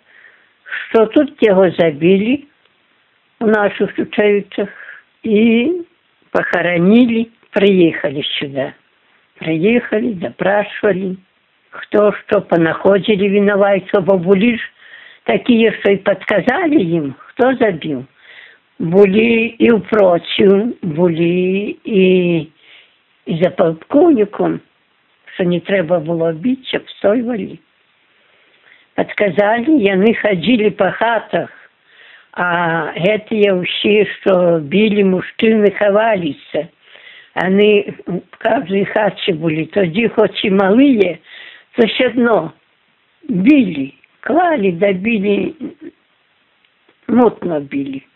що 0.89 1.07
тут 1.07 1.33
його 1.41 1.71
забили 1.71 2.39
у 3.41 3.47
наших 3.47 3.97
Чучевицах 3.97 4.69
і 5.23 5.73
похоронили, 6.31 7.27
приїхали 7.51 8.23
сюди. 8.23 8.73
Приїхали, 9.39 10.15
допрашивали, 10.15 11.17
хто 11.71 12.15
що 12.27 12.43
понаходили 12.43 13.29
виноватцев, 13.29 14.05
бо 14.05 14.19
були 14.19 14.59
ж 14.59 14.71
такі, 15.25 15.73
що 15.81 15.91
і 15.91 15.97
підказали 15.97 16.77
їм, 16.77 17.15
хто 17.19 17.55
забив. 17.55 18.05
Були 18.79 19.55
і 19.59 19.71
в 19.71 19.81
прочю, 19.81 20.75
були 20.83 21.77
і, 21.85 22.37
і 23.27 23.43
за 23.43 23.51
полковником, 23.51 24.61
що 25.39 25.45
не 25.45 25.61
треба 25.61 25.99
було 25.99 26.33
бити, 26.33 26.63
щоб 26.65 26.91
стойвали. 26.91 27.59
Подказали, 28.95 29.83
яны 29.83 30.15
ходили 30.15 30.71
по 30.71 30.91
хатах, 30.93 31.51
а 32.33 32.95
гэтыя 32.95 33.55
ўсе, 33.59 34.07
што 34.15 34.59
білі 34.63 35.03
мужчыны 35.11 35.71
хаваліся. 35.75 36.69
Яны 37.35 37.95
в 38.07 38.39
каждой 38.39 38.85
хаце 38.85 39.35
былі, 39.35 39.67
тоді 39.75 40.09
хоць 40.15 40.45
і 40.45 40.51
малыя, 40.51 41.19
то 41.75 41.87
все 41.87 42.07
одно 42.07 42.53
били, 43.29 43.95
клали, 44.21 44.71
добили, 44.71 45.55
мутно 47.09 47.61
били. 47.61 48.07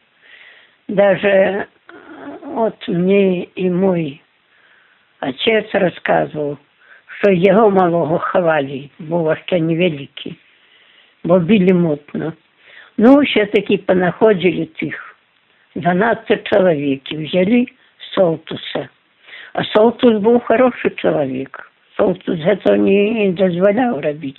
Даже 0.86 1.66
вот 2.44 2.76
мне 2.86 3.44
и 3.44 3.68
мой 3.68 4.22
отец 5.20 5.66
рассказывал, 5.72 6.58
що 7.20 7.30
його 7.30 7.70
малого 7.70 8.18
ховали, 8.18 8.90
був 8.98 9.36
ще 9.46 9.60
невеликий, 9.60 10.36
бо 11.24 11.38
били 11.38 11.72
мутно. 11.72 12.32
Ну, 12.98 13.20
все-таки 13.20 13.78
понаходили 13.78 14.66
тих 14.66 15.16
12 15.74 16.48
чоловік 16.48 17.12
і 17.12 17.16
взяли 17.16 17.66
Солтуса. 18.14 18.88
А 19.52 19.64
Солтус 19.64 20.22
був 20.22 20.44
хороший 20.44 20.90
чоловік. 20.90 21.70
Солтус 21.96 22.40
цього 22.64 22.76
не 22.76 23.32
дозволяв 23.32 24.00
робити. 24.00 24.38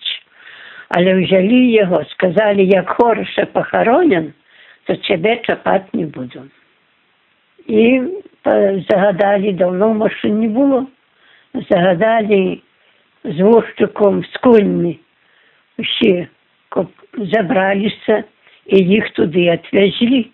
Але 0.89 1.23
взяли 1.23 1.65
його, 1.65 2.05
сказали, 2.05 2.63
як 2.63 2.89
хороше 2.89 3.45
похоронен, 3.45 4.33
то 4.83 4.95
тебе 4.95 5.37
чапати 5.37 5.85
не 5.93 6.05
буду. 6.05 6.43
І 7.67 8.01
загадали, 8.89 9.53
давно 9.53 9.93
машин 9.93 10.39
не 10.39 10.47
було, 10.47 10.87
загадали 11.69 12.61
з 13.23 13.39
вожчиком, 13.39 14.23
з 14.23 14.37
коньми. 14.37 14.95
Всі 15.79 16.27
забралися 17.17 18.23
і 18.65 18.77
їх 18.77 19.09
туди 19.09 19.59
відвезли 19.73 20.25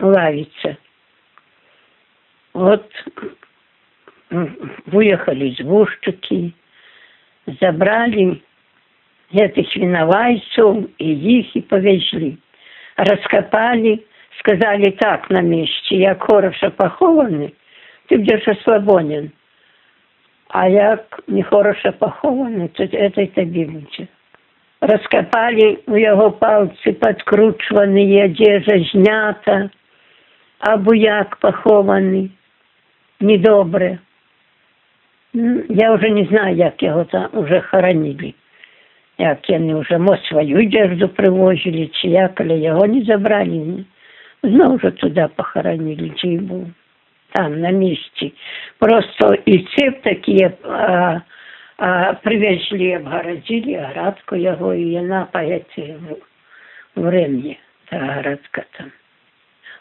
лавиться. 0.00 0.76
От 2.52 2.84
выехали 4.86 5.50
извозчики, 5.50 6.52
забрали 7.60 8.42
этих 9.32 9.74
виновайцев 9.76 10.88
и 10.98 11.38
их 11.38 11.56
и 11.56 11.60
повезли. 11.60 12.38
Раскопали, 12.96 14.04
сказали 14.38 14.90
так 14.92 15.30
на 15.30 15.40
месте, 15.40 15.96
як 15.96 16.22
хорошо 16.22 16.70
похованный, 16.70 17.54
ты 18.08 18.18
будешь 18.18 18.46
ослабонен. 18.46 19.32
А 20.54 20.66
як 20.66 21.22
нехороша 21.28 21.92
похований, 21.92 22.68
то 22.68 22.86
це 22.86 23.10
тобі 23.10 23.64
буде. 23.64 24.08
Розкопали 24.80 25.78
у 25.86 25.96
його 25.96 26.30
пальці 26.30 26.92
підкручувані, 26.92 28.24
одежа 28.24 28.84
знята, 28.92 29.70
або 30.58 30.94
як 30.94 31.36
похований, 31.36 32.30
недобре. 33.20 33.98
Я 35.68 35.94
вже 35.94 36.10
не 36.10 36.24
знаю, 36.24 36.56
як 36.56 36.82
його 36.82 37.04
там 37.04 37.28
вже 37.32 37.60
хоронили. 37.60 38.34
Як 39.18 39.38
вони 39.48 39.74
вже 39.74 39.98
мо 39.98 40.16
свою 40.16 40.58
одежду 40.58 41.08
привозили, 41.08 41.86
чи 41.92 42.08
як, 42.08 42.40
але 42.40 42.58
його 42.58 42.86
не 42.86 43.04
забрали. 43.04 43.84
Знову 44.42 44.78
ж 44.78 44.90
туди 44.90 45.28
похоронили, 45.36 46.10
чи 46.16 46.28
був 46.28 46.66
там 47.35 47.59
на 47.59 47.71
месте. 47.71 48.33
Просто 48.79 49.33
и 49.45 49.65
цеп 49.65 50.01
такие 50.01 50.57
а, 50.63 51.21
а, 51.77 52.13
привезли, 52.15 52.93
обгородили 52.93 53.73
оградку 53.73 54.35
его, 54.35 54.71
и 54.73 54.95
она 54.95 55.25
по 55.25 55.39
эти 55.39 55.97
времени, 56.95 57.59
та 57.89 57.97
оградка 57.97 58.65
там. 58.77 58.91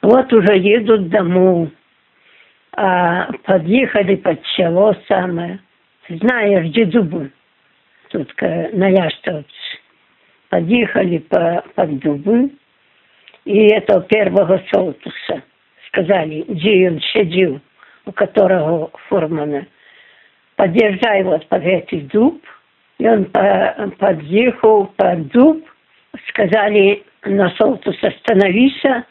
Вот 0.03 0.33
уже 0.33 0.59
едут 0.59 1.09
домой, 1.09 1.71
а 2.77 3.31
подъехали 3.45 4.17
под 4.17 4.45
село 4.57 4.97
самое. 5.07 5.61
Знаешь, 6.09 6.67
где 6.71 6.85
дубы? 6.87 7.31
Тут 8.11 8.33
на 8.41 8.89
Ястовце. 8.89 9.49
Подъехали 10.49 11.19
по, 11.19 11.65
под 11.75 11.99
дубы, 12.01 12.51
и 13.45 13.67
это 13.69 14.01
первого 14.01 14.61
солтуса– 14.73 15.43
сказалі, 15.95 16.43
дзе 16.51 16.91
ён 16.91 16.99
сядзеў, 17.15 17.61
у 18.07 18.13
которого 18.13 18.91
фурмана. 19.07 19.63
Пад'язджай 20.59 21.23
вот 21.23 21.47
пад 21.47 21.63
гэты 21.63 22.03
дуб, 22.11 22.43
ён 22.99 23.31
пад'ехаў 23.31 24.91
пад 24.99 25.29
дуб, 25.31 25.63
сказалі 26.29 27.03
на 27.27 27.51
солтус 27.55 28.03
остановіся, 28.03 29.05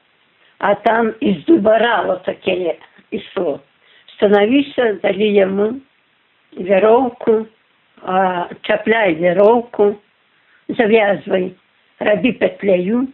а 0.59 0.75
там 0.75 1.09
из 1.19 1.43
дуба 1.45 1.79
рало 1.79 2.17
такое 2.27 2.75
ішло. 3.11 3.59
Становіся, 4.15 4.99
далі 5.03 5.27
яму 5.33 5.79
вяроўку, 6.55 7.47
чапляй 8.61 9.15
вяроўку, 9.15 9.95
завязвай, 10.67 11.51
рабі 11.99 12.31
пятляю 12.31 13.07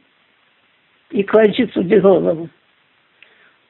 і 1.12 1.24
кладзі 1.24 1.66
туды 1.74 2.00
голову. 2.02 2.50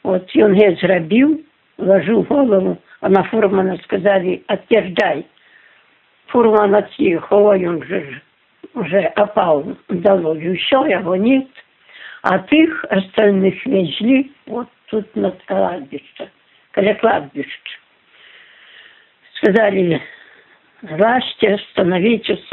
От 0.02 0.36
він 0.36 0.54
геть 0.54 0.80
зробив, 0.80 1.40
ложу 1.78 2.22
голову, 2.22 2.76
а 3.00 3.08
на 3.08 3.22
фурмана 3.22 3.78
сказали, 3.84 4.42
отверждай. 4.46 5.24
Фурман 6.26 6.74
отъехал, 6.74 7.46
он 7.46 7.82
же 7.84 8.20
уже 8.74 9.00
опал 9.00 9.76
долой, 9.88 10.56
все, 10.56 10.84
его 10.86 11.16
нет. 11.16 11.46
А 12.22 12.38
тих 12.38 12.84
остальных 12.88 13.66
везли 13.66 14.32
вот 14.46 14.68
тут 14.86 15.14
на 15.14 15.30
кладбище, 15.46 16.30
коли 16.72 16.94
кладбище. 16.94 17.78
Сказали, 19.34 20.00
злазьте, 20.82 21.58
становитесь. 21.70 22.52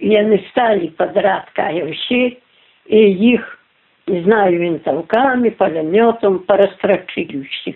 І 0.00 0.08
вони 0.08 0.44
стали 0.50 0.88
подряд 0.96 1.48
всі, 1.92 2.38
і 2.86 2.96
їх, 2.98 3.57
не 4.09 4.23
знаю, 4.23 4.59
винтовками, 4.59 5.49
пулеметом 5.49 6.39
порастрочили 6.39 7.41
всіх. 7.41 7.75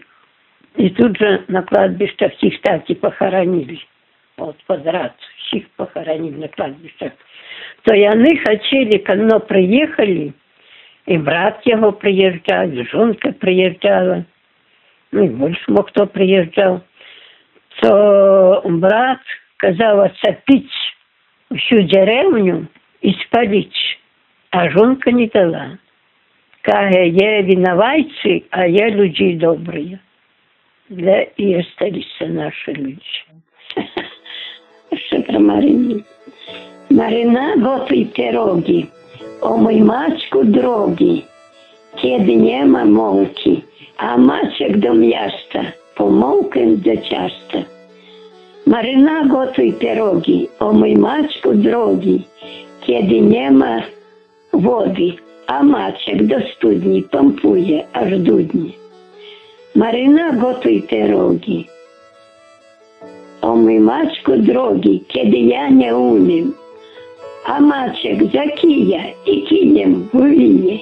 И 0.75 0.89
тут 0.89 1.17
же 1.17 1.43
на 1.47 1.61
кладбище 1.61 2.29
всех 2.29 2.61
так 2.61 2.89
и 2.89 2.95
похоронили. 2.95 3.79
Вот 4.37 4.57
подряд 4.65 5.13
всех 5.37 5.69
похоронили 5.75 6.35
на 6.35 6.47
кладбищах. 6.47 7.13
То 7.83 7.93
они 7.93 8.37
хотели, 8.37 8.97
когда 8.97 9.39
приехали, 9.39 10.33
и 11.05 11.17
брат 11.17 11.61
его 11.65 11.91
приезжал, 11.91 12.67
и 12.69 12.83
жонка 12.87 13.33
приезжала, 13.33 14.25
ну 15.11 15.25
и 15.25 15.29
больше 15.29 15.63
мог 15.67 15.89
кто 15.89 16.07
приезжал, 16.07 16.81
то 17.81 18.61
брат 18.65 19.19
казав 19.57 20.11
оцепить 20.11 20.71
всю 21.55 21.81
деревню 21.81 22.67
и 23.01 23.13
спалить, 23.25 23.99
а 24.49 24.69
жонка 24.69 25.11
не 25.11 25.27
дала. 25.27 25.77
Каже, 26.62 27.06
є 27.06 27.42
винуватці, 27.42 28.42
а 28.50 28.64
є 28.66 28.90
люди 28.90 29.34
добрі. 29.34 29.98
Для 30.90 31.26
і 31.36 31.56
остались 31.56 32.20
наші 32.20 32.72
люди. 32.72 32.96
Що 34.96 35.22
про 35.22 35.40
Марину? 35.40 36.02
Marina, 36.90 37.56
gotuj 37.56 38.04
pierogi, 38.16 38.86
o 39.40 39.56
mój 39.56 39.80
Maćku 39.80 40.44
drogi, 40.44 41.24
kiedy 41.96 42.36
nie 42.36 42.66
ma 42.66 42.84
mąki, 42.84 43.62
a 43.96 44.16
Maciek 44.16 44.78
do 44.78 44.94
miasta, 44.94 45.62
po 45.96 46.10
mąkę 46.10 46.76
do 46.76 46.96
ciasta. 46.96 47.58
Maryna, 48.66 49.24
gotuj 49.28 49.72
pierogi, 49.72 50.48
o 50.58 50.72
mój 50.72 50.96
Maćku 50.96 51.54
drogi, 51.54 52.24
kiedy 52.86 53.20
nie 53.20 53.50
ma 53.50 53.82
wody, 54.52 55.12
a 55.47 55.63
Maciek 55.63 56.27
do 56.27 56.35
studni 56.55 57.03
pompuje 57.03 57.87
aż 57.93 58.19
dudnie. 58.19 58.71
Maryna, 59.75 60.33
gotuj 60.33 60.81
pierogi, 60.81 61.67
o 63.41 63.55
mój 63.55 63.79
Maćku 63.79 64.31
drogi, 64.37 65.03
kiedy 65.07 65.37
ja 65.37 65.69
nie 65.69 65.95
umiem, 65.95 66.53
а 67.45 67.59
Maciek 67.59 68.23
za 68.31 68.45
kija 68.61 69.03
i 69.25 69.35
в 70.13 70.21
вине. 70.21 70.79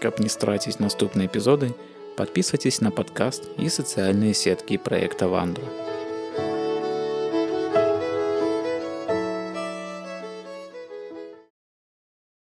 Каб 0.00 0.20
не 0.20 0.28
страціць 0.28 0.78
наступныя 0.78 1.26
эпізоды, 1.26 1.72
подписывайтесь 2.16 2.80
на 2.80 2.90
подкаст 2.90 3.48
и 3.58 3.68
социальные 3.68 4.34
сетки 4.34 4.76
проекта 4.76 5.26
Вандра. 5.28 5.64